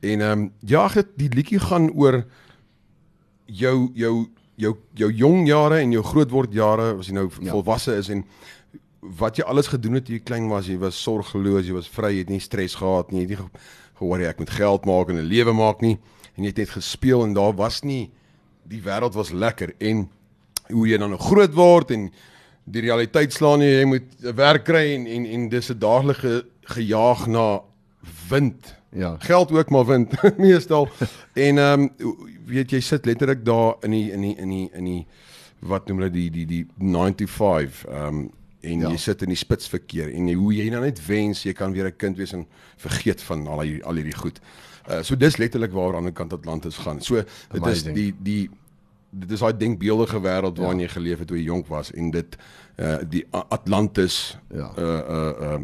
En 0.02 0.22
ehm 0.22 0.40
um, 0.40 0.52
ja, 0.60 0.90
die 1.16 1.30
liedjie 1.30 1.60
gaan 1.60 1.92
oor 1.94 2.24
jou 3.46 3.92
jou 3.94 4.26
jou 4.56 4.76
jou 4.94 5.12
jong 5.12 5.48
jare 5.48 5.82
en 5.82 5.92
jou 5.92 6.04
grootword 6.04 6.54
jare 6.54 6.94
as 7.00 7.08
jy 7.08 7.14
nou 7.14 7.30
ja. 7.42 7.52
volwasse 7.52 7.96
is 7.98 8.10
en 8.10 8.24
wat 9.20 9.38
jy 9.38 9.44
alles 9.44 9.68
gedoen 9.68 9.96
het 10.00 10.06
toe 10.06 10.16
jy 10.16 10.24
klein 10.24 10.48
was, 10.48 10.68
jy 10.68 10.78
was 10.80 10.96
sorgeloos, 10.96 11.66
jy 11.68 11.74
was 11.76 11.90
vry, 11.92 12.14
jy 12.14 12.24
het 12.24 12.30
nie 12.30 12.40
stres 12.40 12.76
gehad 12.80 13.12
nie, 13.12 13.26
jy 13.26 13.34
het 13.34 13.40
nie 13.40 13.50
gehoor 14.00 14.22
jy 14.24 14.30
ek 14.30 14.40
moet 14.40 14.54
geld 14.58 14.86
maak 14.86 15.10
en 15.10 15.18
'n 15.18 15.28
lewe 15.28 15.54
maak 15.54 15.82
nie 15.82 15.98
en 16.36 16.44
jy 16.44 16.50
het 16.50 16.58
net 16.58 16.70
gespeel 16.70 17.24
en 17.24 17.34
daar 17.34 17.54
was 17.54 17.84
nie 17.84 18.12
die 18.64 18.82
wêreld 18.82 19.14
was 19.14 19.32
lekker 19.32 19.74
en 19.80 20.10
hoe 20.72 20.88
jy 20.88 20.98
dan 20.98 21.10
nou 21.10 21.20
groot 21.20 21.54
word 21.54 21.92
en 21.92 22.12
die 22.66 22.82
realiteit 22.82 23.34
slaan 23.34 23.62
jy 23.62 23.80
jy 23.80 23.86
moet 23.86 24.36
werk 24.36 24.66
kry 24.66 24.96
en 24.96 25.08
en 25.08 25.26
en 25.26 25.50
dis 25.50 25.70
'n 25.70 25.80
daaglikse 25.80 26.46
gejaag 26.64 27.28
na 27.28 27.62
wind. 28.30 28.76
Ja. 28.94 29.16
Geld 29.20 29.52
ook 29.52 29.70
maar 29.70 29.86
wind 29.86 30.14
meestal. 30.38 30.90
en 31.34 31.58
ehm 31.58 31.82
um, 31.98 32.18
weet 32.46 32.72
jy 32.72 32.80
sit 32.80 33.06
letterlik 33.06 33.46
daar 33.46 33.76
in 33.82 33.92
die 33.92 34.12
in 34.12 34.22
die 34.22 34.36
in 34.36 34.50
die 34.50 34.70
in 34.74 34.84
die 34.84 35.08
wat 35.60 35.88
noem 35.88 36.04
hulle 36.04 36.12
die 36.12 36.30
die 36.32 36.46
die 36.46 36.66
95 36.78 37.86
ehm 37.86 38.08
um, 38.08 38.32
en 38.64 38.80
ja. 38.80 38.90
jy 38.94 38.98
sit 38.98 39.22
in 39.26 39.32
die 39.34 39.40
spitsverkeer 39.40 40.12
en 40.16 40.28
jy, 40.32 40.36
hoe 40.40 40.54
jy 40.56 40.70
nou 40.72 40.80
net 40.86 41.00
wens 41.08 41.44
jy 41.44 41.52
kan 41.54 41.74
weer 41.76 41.90
'n 41.90 41.98
kind 42.00 42.18
wees 42.18 42.32
en 42.34 42.46
vergeet 42.80 43.22
van 43.22 43.48
al 43.48 43.60
die 43.60 43.84
al 43.84 44.00
hierdie 44.00 44.16
goed. 44.16 44.40
Uh 44.90 45.02
so 45.04 45.16
dis 45.16 45.38
letterlik 45.38 45.72
waar 45.72 45.96
aan 45.96 46.08
die 46.08 46.16
kant 46.16 46.34
Atlantis 46.34 46.78
gaan. 46.78 47.02
So 47.02 47.24
dit 47.52 47.66
is 47.66 47.84
die 47.84 48.14
die 48.20 48.50
dit 49.10 49.32
is 49.32 49.40
daai 49.40 49.58
denkbeeldige 49.58 50.20
wêreld 50.20 50.58
waarin 50.58 50.80
ja. 50.80 50.88
jy 50.88 50.94
geleef 50.96 51.20
het 51.20 51.28
toe 51.28 51.38
jy 51.38 51.44
jonk 51.44 51.68
was 51.68 51.92
en 51.92 52.12
dit 52.12 52.38
uh 52.80 52.98
die 53.10 53.26
Atlantis 53.32 54.38
ja. 54.50 54.72
uh 54.78 55.02
uh, 55.18 55.58
uh 55.58 55.60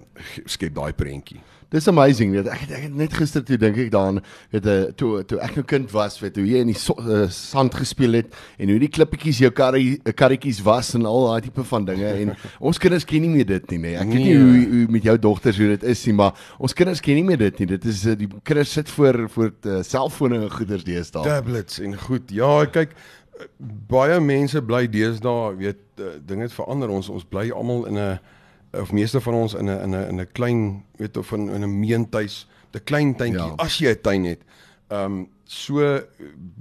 skep 0.46 0.76
daai 0.76 0.94
prentjie. 0.94 1.40
Dis 1.70 1.86
amazing 1.88 2.32
weet. 2.34 2.48
Ek 2.50 2.64
het, 2.64 2.72
ek 2.74 2.84
het 2.88 2.96
net 2.98 3.14
gister 3.14 3.44
toe 3.46 3.58
dink 3.62 3.78
ek 3.78 3.92
daaraan 3.94 4.24
weet 4.50 4.66
jy 4.66 4.74
eh, 4.74 4.94
toe 4.98 5.10
toe 5.30 5.38
ek 5.38 5.52
'n 5.54 5.62
nou 5.62 5.66
kind 5.70 5.92
was 5.94 6.18
weet 6.18 6.40
hoe 6.42 6.46
jy 6.48 6.62
in 6.66 6.72
die 6.72 6.78
so, 6.78 6.96
uh, 6.98 7.28
sand 7.30 7.76
gespeel 7.78 8.18
het 8.18 8.34
en 8.58 8.72
hoe 8.74 8.80
die 8.82 8.90
klippetjies 8.90 9.42
jou 9.44 9.52
karrie 9.54 10.00
eh, 10.02 10.14
karretjies 10.14 10.64
was 10.66 10.96
en 10.98 11.06
al 11.06 11.28
daai 11.28 11.46
tipe 11.46 11.64
van 11.64 11.86
dinge 11.86 12.10
en 12.10 12.34
ons 12.72 12.78
kinders 12.82 13.06
ken 13.06 13.22
nie 13.22 13.30
meer 13.30 13.46
dit 13.46 13.70
nie 13.72 13.80
nê 13.84 13.94
ek 14.02 14.10
weet 14.10 14.18
nie 14.18 14.34
nee. 14.34 14.40
hoe, 14.42 14.64
hoe 14.72 14.88
met 14.90 15.04
jou 15.04 15.18
dogters 15.18 15.62
hoe 15.62 15.68
dit 15.76 15.86
is 15.94 16.06
nie 16.08 16.16
maar 16.18 16.34
ons 16.58 16.74
kinders 16.74 17.02
ken 17.06 17.16
nie 17.22 17.24
meer 17.24 17.38
dit 17.38 17.60
nie. 17.60 17.68
Dit 17.68 17.86
is 17.86 18.02
die 18.18 18.30
kinders 18.44 18.74
sit 18.74 18.90
voor 18.90 19.30
voor 19.30 19.54
uh, 19.66 19.84
selfone 19.84 20.42
en 20.42 20.50
goeders 20.50 20.84
deesdae. 20.84 21.24
Tablets 21.24 21.80
en 21.80 21.94
goed. 21.94 22.34
Ja 22.34 22.66
kyk 22.66 22.98
baie 23.88 24.18
mense 24.20 24.62
bly 24.66 24.88
deesdae 24.90 25.54
weet 25.62 25.86
dinge 26.26 26.50
het 26.50 26.58
verander. 26.58 26.90
Ons 26.90 27.14
ons 27.14 27.30
bly 27.30 27.52
almal 27.54 27.86
in 27.94 27.98
'n 27.98 28.20
of 28.72 28.92
meeste 28.92 29.22
van 29.22 29.34
ons 29.34 29.54
in 29.54 29.66
'n 29.66 29.82
in 29.84 29.96
'n 29.96 30.08
in 30.10 30.20
'n 30.22 30.32
klein 30.32 30.84
weet 30.98 31.18
of 31.18 31.32
in 31.32 31.64
'n 31.64 31.80
meentuis, 31.80 32.48
'n 32.74 32.84
klein 32.84 33.16
tuintjie 33.16 33.48
ja. 33.48 33.54
as 33.56 33.78
jy 33.78 33.90
'n 33.90 34.02
tuin 34.02 34.24
het. 34.24 34.42
Ehm 34.88 35.06
um, 35.06 35.30
so 35.44 36.02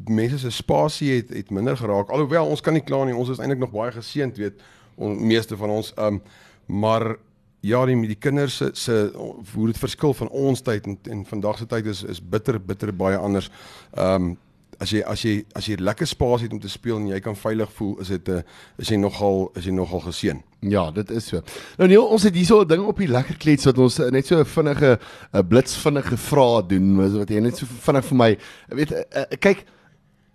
mense 0.05 0.39
se 0.39 0.51
spasie 0.51 1.13
het 1.17 1.29
het 1.29 1.51
minder 1.51 1.77
geraak. 1.77 2.09
Alhoewel 2.09 2.47
ons 2.47 2.61
kan 2.61 2.73
nie 2.73 2.83
kla 2.83 3.05
nie, 3.05 3.17
ons 3.17 3.29
is 3.29 3.39
eintlik 3.39 3.59
nog 3.59 3.71
baie 3.71 3.93
geseënd 3.93 4.37
weet 4.37 4.61
ons 4.95 5.21
meeste 5.21 5.57
van 5.57 5.71
ons 5.71 5.93
ehm 5.95 6.07
um, 6.07 6.23
maar 6.67 7.17
ja, 7.61 7.85
die 7.87 8.07
die 8.07 8.19
kinders 8.19 8.57
se 8.57 8.71
se 8.73 9.11
hoe 9.55 9.67
dit 9.67 9.79
verskil 9.79 10.15
van 10.15 10.29
ons 10.29 10.61
tyd 10.61 10.87
en 10.87 10.99
en 11.11 11.25
vandag 11.27 11.59
se 11.59 11.67
tyd 11.67 11.87
is 11.87 12.03
is 12.03 12.21
bitter 12.21 12.61
bitter 12.61 12.95
baie 12.95 13.17
anders. 13.17 13.51
Ehm 13.95 14.23
um, 14.23 14.37
as 14.79 14.93
jy 14.95 15.03
as 15.03 15.23
jy 15.23 15.33
as 15.59 15.67
jy 15.67 15.77
lekker 15.81 16.07
spasie 16.07 16.47
het 16.47 16.53
om 16.55 16.61
te 16.63 16.71
speel 16.71 16.97
en 17.01 17.09
jy 17.11 17.19
kan 17.21 17.37
veilig 17.37 17.71
voel, 17.79 17.97
is 18.01 18.09
dit 18.09 18.29
'n 18.29 18.39
uh, 18.39 18.43
is 18.79 18.89
jy 18.89 18.97
nogal 18.97 19.51
is 19.57 19.65
jy 19.65 19.73
nogal 19.73 20.01
geseën. 20.01 20.43
Ja, 20.61 20.91
dit 20.91 21.11
is 21.11 21.27
so. 21.27 21.43
Nou 21.79 21.89
nee, 21.89 22.01
ons 22.01 22.23
het 22.23 22.35
hierso 22.35 22.63
'n 22.63 22.69
ding 22.69 22.87
op 22.87 22.99
die 22.99 23.09
lekker 23.09 23.37
klets 23.37 23.65
wat 23.65 23.79
ons 23.79 23.99
net 23.99 24.27
so 24.27 24.39
'n 24.39 24.45
vinnige 24.45 24.99
'n 25.33 25.49
blitsvinnige 25.49 26.17
vrae 26.17 26.67
doen, 26.67 27.19
wat 27.19 27.31
jy 27.31 27.41
net 27.41 27.57
so 27.57 27.67
vinnig 27.67 28.05
vir 28.05 28.17
my 28.17 28.39
weet 28.69 28.93
uh, 28.93 29.25
kyk 29.39 29.65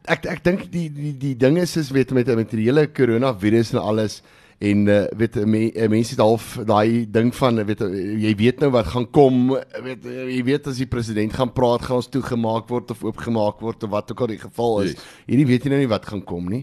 ek 0.06 0.26
ek 0.26 0.44
dink 0.44 0.72
die 0.72 0.90
die 0.90 1.14
die 1.18 1.36
ding 1.36 1.58
is 1.58 1.78
is 1.78 1.92
weet 1.92 2.12
met 2.12 2.28
met 2.36 2.52
die 2.52 2.66
hele 2.68 2.88
koronavirus 2.88 3.74
en 3.74 3.80
alles 3.80 4.22
en 4.63 4.84
uh, 4.88 4.99
weet 5.19 5.36
me, 5.45 5.62
mense 5.91 6.13
het 6.13 6.21
half 6.23 6.54
daai 6.67 7.04
ding 7.12 7.32
van 7.36 7.60
weet 7.67 7.82
jy 8.23 8.32
weet 8.39 8.62
nou 8.63 8.69
wat 8.71 8.91
gaan 8.93 9.08
kom 9.15 9.49
weet 9.84 10.06
jy 10.08 10.39
weet 10.47 10.69
as 10.71 10.80
die 10.80 10.88
president 10.88 11.36
gaan 11.36 11.52
praat 11.56 11.84
gaan 11.84 11.99
ons 11.99 12.12
toegemaak 12.13 12.69
word 12.71 12.93
of 12.93 13.04
oopgemaak 13.04 13.60
word 13.63 13.84
of 13.84 13.91
wat 13.91 14.12
ook 14.13 14.23
al 14.23 14.32
die 14.32 14.39
geval 14.39 14.78
is. 14.86 14.93
Yes. 14.93 15.08
Hierdie 15.28 15.47
weet 15.49 15.67
jy 15.67 15.73
nou 15.73 15.82
nie 15.84 15.89
wat 15.91 16.08
gaan 16.08 16.23
kom 16.28 16.47
nie. 16.52 16.62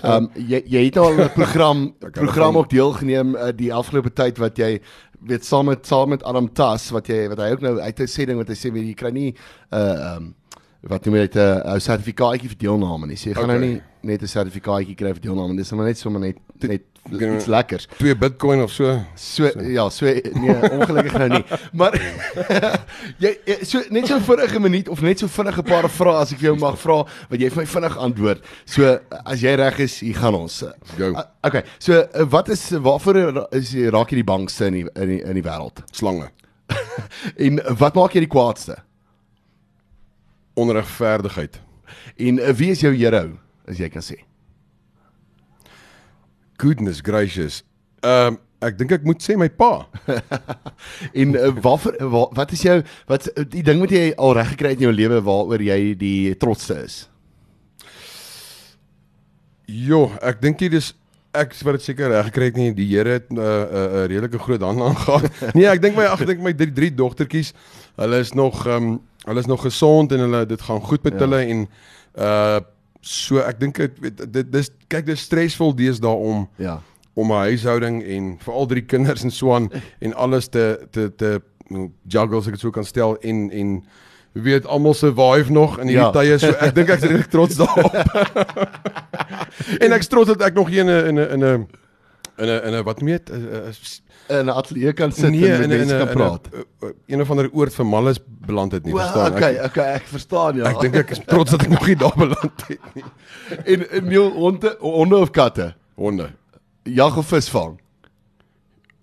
Um, 0.00 0.30
jy 0.52 0.62
jy 0.72 0.86
het 0.86 1.00
al 1.02 1.18
'n 1.26 1.32
program 1.34 1.84
program 2.20 2.60
ook 2.62 2.70
deelgeneem 2.72 3.34
uh, 3.36 3.50
die 3.52 3.72
afgelope 3.72 4.14
tyd 4.14 4.40
wat 4.40 4.58
jy 4.58 4.78
weet 5.24 5.44
saam 5.44 5.68
met 5.68 5.84
saam 5.86 6.08
met 6.14 6.24
Adam 6.24 6.48
Tas 6.52 6.88
wat 6.96 7.08
jy 7.08 7.28
wat 7.28 7.44
hy 7.44 7.50
ook 7.52 7.66
nou 7.66 7.76
uit 7.80 8.00
'n 8.00 8.08
sê 8.08 8.24
ding 8.24 8.40
wat 8.40 8.48
hy 8.48 8.56
sê 8.56 8.72
weet 8.72 8.88
jy 8.88 8.96
kry 8.96 9.12
nie 9.12 9.34
uh, 9.72 10.16
um, 10.16 10.32
wat 10.88 11.04
noem 11.04 11.20
jy 11.20 11.28
dit 11.28 11.36
'n 11.36 11.80
sertifikaatjie 11.80 12.48
vir 12.48 12.58
deelname 12.58 13.06
nie. 13.06 13.16
So 13.16 13.28
jy 13.28 13.36
gaan 13.36 13.48
nou 13.48 13.58
okay. 13.58 13.68
nou 13.68 13.74
nie 13.76 14.10
net 14.12 14.22
'n 14.22 14.32
sertifikaatjie 14.32 14.96
kry 14.96 15.12
vir 15.12 15.24
deelname. 15.28 15.56
Dis 15.56 15.72
maar 15.72 15.86
net 15.86 15.98
sommer 15.98 16.20
net 16.20 16.40
net 16.60 16.93
iets 17.12 17.48
lekkers. 17.50 17.88
Twee 17.96 18.16
Bitcoin 18.16 18.62
of 18.62 18.72
so. 18.72 18.94
So, 19.14 19.48
so. 19.48 19.60
ja, 19.60 19.88
so 19.90 20.06
nee, 20.06 20.56
ongelukkig 20.70 21.18
nou 21.18 21.28
nie. 21.28 21.42
Maar 21.80 21.96
jy 23.24 23.34
so 23.66 23.82
net 23.94 24.08
so 24.08 24.20
vinnige 24.24 24.60
minuut 24.60 24.88
of 24.88 25.02
net 25.04 25.20
so 25.22 25.28
vinnige 25.28 25.64
paar 25.66 25.88
vrae 25.90 26.22
as 26.22 26.32
ek 26.34 26.40
vir 26.42 26.50
jou 26.52 26.56
mag 26.62 26.78
vra 26.80 27.00
wat 27.04 27.40
jy 27.40 27.50
vir 27.50 27.62
my 27.62 27.66
vinnig 27.74 27.98
antwoord. 28.08 28.48
So 28.76 28.94
as 29.24 29.44
jy 29.44 29.56
reg 29.60 29.82
is, 29.84 29.98
hier 30.04 30.18
gaan 30.22 30.38
ons. 30.38 30.62
Go. 30.94 31.12
Uh, 31.12 31.26
okay. 31.46 31.64
So 31.82 32.00
uh, 32.00 32.26
wat 32.32 32.48
is 32.54 32.66
waarvoor 32.72 33.20
is 33.56 33.74
raak 33.94 34.14
jy 34.14 34.22
die 34.22 34.30
bangste 34.32 34.70
in 34.70 34.80
die 34.80 34.88
in 34.94 35.14
die, 35.16 35.20
in 35.22 35.38
die 35.40 35.44
wêreld? 35.44 35.84
Slange. 35.92 36.30
en 37.44 37.62
wat 37.78 37.96
maak 37.98 38.16
jy 38.16 38.24
die 38.24 38.32
kwaadste? 38.32 38.80
onregverdigheid. 40.54 41.60
En 42.16 42.38
wie 42.56 42.70
is 42.70 42.80
jou 42.80 42.94
hero 42.94 43.26
as 43.68 43.80
jy 43.80 43.88
kan 43.92 44.04
sê? 44.04 44.20
Goodness 46.56 47.00
gracious. 47.02 47.62
Ehm 48.04 48.34
um, 48.34 48.40
ek 48.64 48.78
dink 48.80 48.94
ek 48.96 49.02
moet 49.04 49.20
sê 49.20 49.34
my 49.36 49.50
pa. 49.52 49.84
en 51.20 51.34
uh, 51.36 51.50
waarvoor 51.52 51.98
wat, 52.12 52.30
wat 52.38 52.52
is 52.56 52.62
jou 52.64 52.78
wat 53.10 53.26
die 53.52 53.64
ding 53.66 53.82
wat 53.82 53.92
jy 53.92 54.06
al 54.16 54.32
reg 54.38 54.54
gekry 54.54 54.72
het 54.72 54.80
in 54.80 54.88
jou 54.88 54.94
lewe 54.94 55.20
waaroor 55.26 55.60
jy 55.60 55.80
die 56.00 56.32
trotste 56.40 56.78
is? 56.84 57.02
Jo, 59.68 60.06
ek 60.24 60.40
dink 60.40 60.64
jy 60.64 60.70
dis 60.72 60.92
ek 61.34 61.54
wat 61.66 61.78
dit 61.78 61.86
seker 61.88 62.12
reg 62.12 62.28
gekry 62.30 62.50
het 62.50 62.58
nie 62.60 62.70
die 62.76 62.88
Here 62.92 63.18
het 63.18 63.30
'n 63.30 63.38
uh, 63.38 63.42
'n 63.42 63.46
uh, 63.46 63.84
uh, 63.84 64.04
redelike 64.06 64.38
groot 64.38 64.60
hand 64.60 64.80
aangaan. 64.80 65.28
nee, 65.58 65.66
ek 65.66 65.82
dink 65.82 65.96
my 65.96 66.06
ag 66.06 66.24
dink 66.24 66.40
my 66.40 66.54
drie, 66.54 66.72
drie 66.72 66.94
dogtertjies, 66.94 67.52
hulle 67.96 68.18
is 68.18 68.32
nog 68.32 68.66
ehm 68.66 68.76
um, 68.76 69.00
hulle 69.24 69.40
is 69.40 69.48
nog 69.48 69.62
gesond 69.62 70.12
en 70.12 70.20
hulle 70.20 70.46
dit 70.46 70.60
gaan 70.60 70.80
goed 70.80 71.02
met 71.02 71.12
ja. 71.12 71.18
hulle 71.18 71.40
en 71.44 71.66
uh 72.16 72.60
so 73.04 73.38
ek 73.44 73.60
dink 73.60 73.76
dit 73.76 74.22
dit 74.32 74.52
dis 74.52 74.70
kyk 74.88 75.06
dis 75.06 75.24
stresvol 75.28 75.74
deesdae 75.76 76.18
om 76.32 76.48
ja 76.56 76.80
om 77.14 77.30
'n 77.32 77.46
huishouding 77.46 78.02
en 78.02 78.38
vir 78.38 78.54
al 78.54 78.66
drie 78.66 78.82
kinders 78.82 79.22
en 79.22 79.30
so 79.30 79.54
aan 79.54 79.70
en 79.98 80.14
alles 80.14 80.48
te 80.48 80.86
te 80.90 81.14
te 81.14 81.40
juggle 82.08 82.38
as 82.38 82.46
ek 82.46 82.56
dit 82.56 82.60
so 82.60 82.70
kan 82.70 82.84
stel 82.84 83.16
en 83.22 83.50
en 83.50 83.84
weet 84.32 84.66
almal 84.66 84.94
survive 84.94 85.52
nog 85.52 85.78
in 85.78 85.86
hierdie 85.86 86.04
ja. 86.04 86.10
tye 86.10 86.38
so 86.38 86.50
ek 86.58 86.74
dink 86.74 86.88
ek 86.90 87.02
is 87.02 87.10
regtig 87.10 87.30
trots 87.30 87.56
daarop. 87.56 87.94
en 89.84 89.92
ek 89.92 90.02
trots 90.10 90.32
dat 90.32 90.42
ek 90.42 90.54
nog 90.54 90.68
hier 90.68 90.82
in 90.82 90.90
'n 90.90 91.06
in 91.06 91.18
'n 91.18 91.30
in 91.30 91.44
'n 91.44 91.68
in 92.38 92.48
'n 92.50 92.66
in 92.66 92.74
'n 92.74 92.84
wat 92.84 93.00
meet 93.00 93.30
'n 93.30 93.72
in 94.26 94.46
'n 94.46 94.48
ateljee 94.48 94.92
kan 94.92 95.12
sit 95.12 95.30
nee, 95.30 95.52
en 95.52 95.60
met 95.60 95.68
mense 95.68 95.96
kan 95.96 96.08
praat. 96.08 96.48
In 96.52 96.88
'n 96.88 96.94
een 97.06 97.20
of 97.20 97.30
ander 97.30 97.50
oord 97.52 97.74
vir 97.74 97.86
malles 97.86 98.18
beland 98.46 98.72
het 98.72 98.84
nie, 98.84 98.92
well, 98.92 99.02
verstaan 99.02 99.32
ek? 99.32 99.36
Okay, 99.36 99.64
okay, 99.64 99.94
ek 99.94 100.06
verstaan 100.06 100.56
ja. 100.56 100.64
Ek 100.64 100.80
dink 100.80 100.94
ek 100.94 101.10
is 101.10 101.20
trots 101.26 101.50
dat 101.50 101.62
ek 101.62 101.68
nog 101.68 101.86
nie 101.86 101.96
daar 101.96 102.16
beland 102.16 102.66
het 102.66 102.94
nie. 102.94 103.04
en 103.72 103.90
en 103.90 104.08
nie 104.08 104.18
honde 104.18 104.76
honde 104.80 105.16
of 105.16 105.30
katte? 105.30 105.74
Honde. 105.94 106.30
Jag 106.82 107.16
of 107.16 107.26
visvang? 107.26 107.80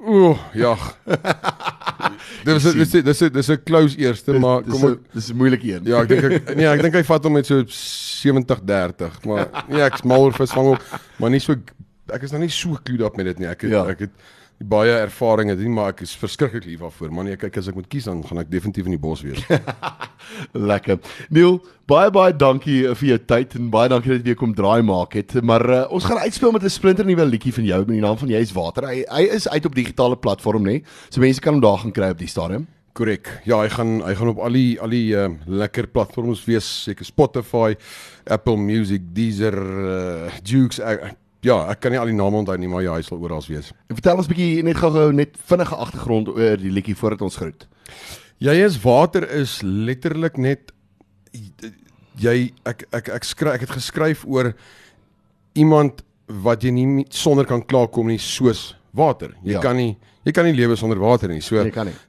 Ooh, 0.02 0.38
jag. 0.54 0.80
Dit 2.46 2.56
is 2.56 2.92
dit 2.92 3.08
is 3.08 3.18
dit 3.18 3.36
is 3.36 3.50
'n 3.50 3.62
close 3.64 3.98
eerste, 3.98 4.34
maar 4.34 4.64
kom 4.64 4.88
ek 4.88 5.00
dis 5.14 5.30
'n 5.30 5.36
moeilike 5.38 5.74
een. 5.74 5.86
Ja, 5.86 6.02
ek 6.02 6.08
dink 6.08 6.24
ek 6.24 6.56
nee, 6.56 6.66
ek 6.66 6.82
dink 6.82 6.94
hy 6.94 7.04
vat 7.04 7.24
hom 7.24 7.34
met 7.34 7.46
so 7.46 7.64
70 7.68 8.62
30, 8.66 9.26
maar 9.26 9.66
nee, 9.68 9.82
ek's 9.82 10.02
mal 10.02 10.26
oor 10.26 10.34
visvang 10.34 10.74
ook, 10.74 10.82
maar 11.18 11.30
nie 11.30 11.40
so 11.40 11.54
ek 12.10 12.22
is 12.24 12.32
nog 12.32 12.42
nie 12.42 12.50
so 12.50 12.78
clued 12.84 13.02
up 13.02 13.16
met 13.16 13.26
dit 13.26 13.40
nie. 13.40 13.48
Ek 13.48 13.62
het, 13.62 13.72
ja. 13.72 13.86
ek 13.86 14.00
het 14.00 14.10
baie 14.68 14.94
ervaring 15.02 15.50
het 15.50 15.60
nie, 15.62 15.70
maar 15.72 15.94
ek 15.94 16.04
is 16.06 16.14
verskriklik 16.20 16.66
lief 16.68 16.82
daarvoor. 16.84 17.12
Man, 17.14 17.30
jy 17.32 17.38
kyk 17.42 17.60
as 17.62 17.70
ek 17.72 17.78
moet 17.78 17.88
kies 17.92 18.08
dan 18.10 18.24
gaan 18.28 18.42
ek 18.44 18.50
definitief 18.52 18.90
in 18.90 18.96
die 18.96 19.02
bos 19.02 19.24
wees. 19.26 19.42
Lekker. 20.72 21.00
Neil, 21.34 21.60
baie 21.90 22.12
baie 22.14 22.36
dankie 22.36 22.82
vir 23.00 23.08
jou 23.14 23.20
tyd 23.34 23.56
en 23.60 23.72
baie 23.74 23.92
dankie 23.92 24.14
dat 24.14 24.22
jy 24.22 24.32
weer 24.32 24.40
kom 24.40 24.56
draai 24.58 24.82
maak 24.86 25.16
het. 25.20 25.38
Maar 25.42 25.68
uh, 25.70 25.82
ons 25.94 26.06
gaan 26.08 26.22
uitspeel 26.24 26.54
met 26.56 26.64
'n 26.68 26.74
splinter 26.74 27.06
nuwe 27.06 27.26
liedjie 27.26 27.54
van 27.54 27.66
jou 27.66 27.80
met 27.86 27.96
die 27.96 28.04
naam 28.04 28.18
van 28.18 28.30
Jy's 28.30 28.54
Water. 28.58 28.88
Hy 28.88 29.06
hy 29.08 29.24
is 29.38 29.50
uit 29.50 29.66
op 29.66 29.76
digitale 29.76 30.18
platform 30.18 30.68
nê. 30.68 30.82
So 31.10 31.22
mense 31.22 31.42
kan 31.42 31.54
hom 31.54 31.62
daar 31.62 31.82
gaan 31.82 31.92
kry 31.92 32.12
op 32.12 32.20
die 32.20 32.28
stadium. 32.30 32.68
Korrek. 32.94 33.30
Ja, 33.48 33.62
hy 33.62 33.70
gaan 33.72 34.02
hy 34.04 34.14
gaan 34.20 34.32
op 34.34 34.40
al 34.44 34.56
die 34.58 34.80
al 34.84 34.92
die 34.92 35.16
uh, 35.16 35.30
lekker 35.48 35.88
platforms 35.88 36.44
wees, 36.46 36.68
seker 36.84 37.08
Spotify, 37.08 37.76
Apple 38.28 38.58
Music, 38.60 39.14
Deezer, 39.16 39.56
uh, 39.56 40.40
Jukes, 40.44 40.80
uh, 40.80 41.14
Ja, 41.42 41.58
ek 41.72 41.80
kan 41.82 41.94
nie 41.94 42.00
al 42.00 42.10
die 42.12 42.18
name 42.18 42.38
onthou 42.38 42.58
nie, 42.62 42.70
maar 42.70 42.84
ja, 42.86 42.94
hy 42.94 43.06
sal 43.06 43.22
oral 43.22 43.42
wees. 43.50 43.72
En 43.90 43.98
vertel 43.98 44.18
ons 44.22 44.28
'n 44.28 44.34
bietjie 44.34 44.64
net 44.64 44.78
gou-gou 44.78 45.12
net 45.12 45.38
vinnige 45.50 45.76
agtergrond 45.76 46.28
oor 46.28 46.58
die 46.58 46.70
liedjie 46.70 46.96
voordat 46.96 47.22
ons 47.22 47.36
groet. 47.36 47.68
Jy 48.38 48.54
is 48.66 48.78
water 48.82 49.28
is 49.30 49.62
letterlik 49.62 50.38
net 50.38 50.72
jy 52.18 52.54
ek 52.66 52.86
ek 52.92 53.10
ek 53.10 53.24
skryf 53.24 53.54
ek 53.54 53.62
het 53.62 53.74
geskryf 53.74 54.26
oor 54.26 54.54
iemand 55.56 56.04
wat 56.28 56.64
jy 56.64 56.72
nie 56.72 57.06
sonder 57.10 57.46
kan 57.46 57.62
klaarkom 57.62 58.08
nie 58.08 58.20
soos 58.20 58.76
water. 58.94 59.34
Jy 59.44 59.58
ja. 59.58 59.62
kan 59.64 59.76
nie 59.76 59.98
jy 60.24 60.32
kan 60.32 60.46
nie 60.46 60.54
lewe 60.54 60.76
sonder 60.76 61.00
water 61.00 61.30
nie. 61.30 61.42
So 61.42 61.64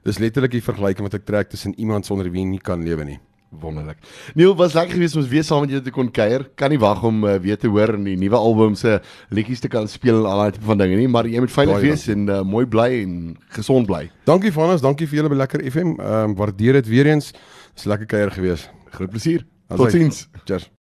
dis 0.04 0.18
letterlik 0.18 0.52
die 0.52 0.60
vergelyking 0.60 1.08
wat 1.08 1.14
ek 1.14 1.24
trek 1.24 1.48
tussen 1.50 1.74
iemand 1.78 2.06
sonder 2.06 2.28
wie 2.30 2.42
jy 2.42 2.48
nie 2.48 2.60
kan 2.60 2.84
lewe 2.84 3.04
nie. 3.04 3.18
Wonderlik. 3.60 3.98
Neil 4.34 4.54
was 4.56 4.72
lekker 4.72 4.94
geweest 4.94 5.16
om 5.16 5.26
weer 5.28 5.44
saam 5.44 5.60
met 5.60 5.70
jou 5.70 5.82
te 5.84 5.92
kon 5.92 6.08
kuier. 6.10 6.46
Kan 6.56 6.72
nie 6.72 6.80
wag 6.80 7.02
om 7.04 7.24
uh, 7.24 7.36
weer 7.44 7.58
te 7.60 7.68
hoor 7.68 7.94
in 7.98 8.08
die 8.08 8.16
nuwe 8.16 8.40
album 8.40 8.74
se 8.78 8.96
liedjies 9.28 9.60
te 9.60 9.68
kan 9.68 9.88
speel 9.88 10.22
en 10.22 10.30
al 10.30 10.44
daai 10.44 10.56
tipe 10.56 10.64
van 10.70 10.80
dinge 10.80 10.96
nie, 10.96 11.08
maar 11.08 11.28
jy 11.28 11.44
moet 11.44 11.52
veilig 11.52 11.84
wees 11.84 12.08
en 12.12 12.26
uh, 12.28 12.40
mooi 12.42 12.64
bly 12.66 12.88
en 13.02 13.16
gesond 13.58 13.86
bly. 13.86 14.06
Dankie 14.28 14.52
Vanus, 14.56 14.84
dankie 14.84 15.08
vir 15.10 15.22
julle 15.22 15.42
lekker 15.44 15.64
FM. 15.68 15.98
Ehm 16.00 16.32
um, 16.32 16.36
waardeer 16.40 16.80
dit 16.80 16.92
weer 16.96 17.12
eens. 17.12 17.34
Dis 17.76 17.84
lekker 17.84 18.08
kuier 18.16 18.32
geweest. 18.32 18.70
Groot 18.96 19.12
plesier. 19.12 19.44
Totsiens. 19.68 20.28
Cheers. 20.44 20.72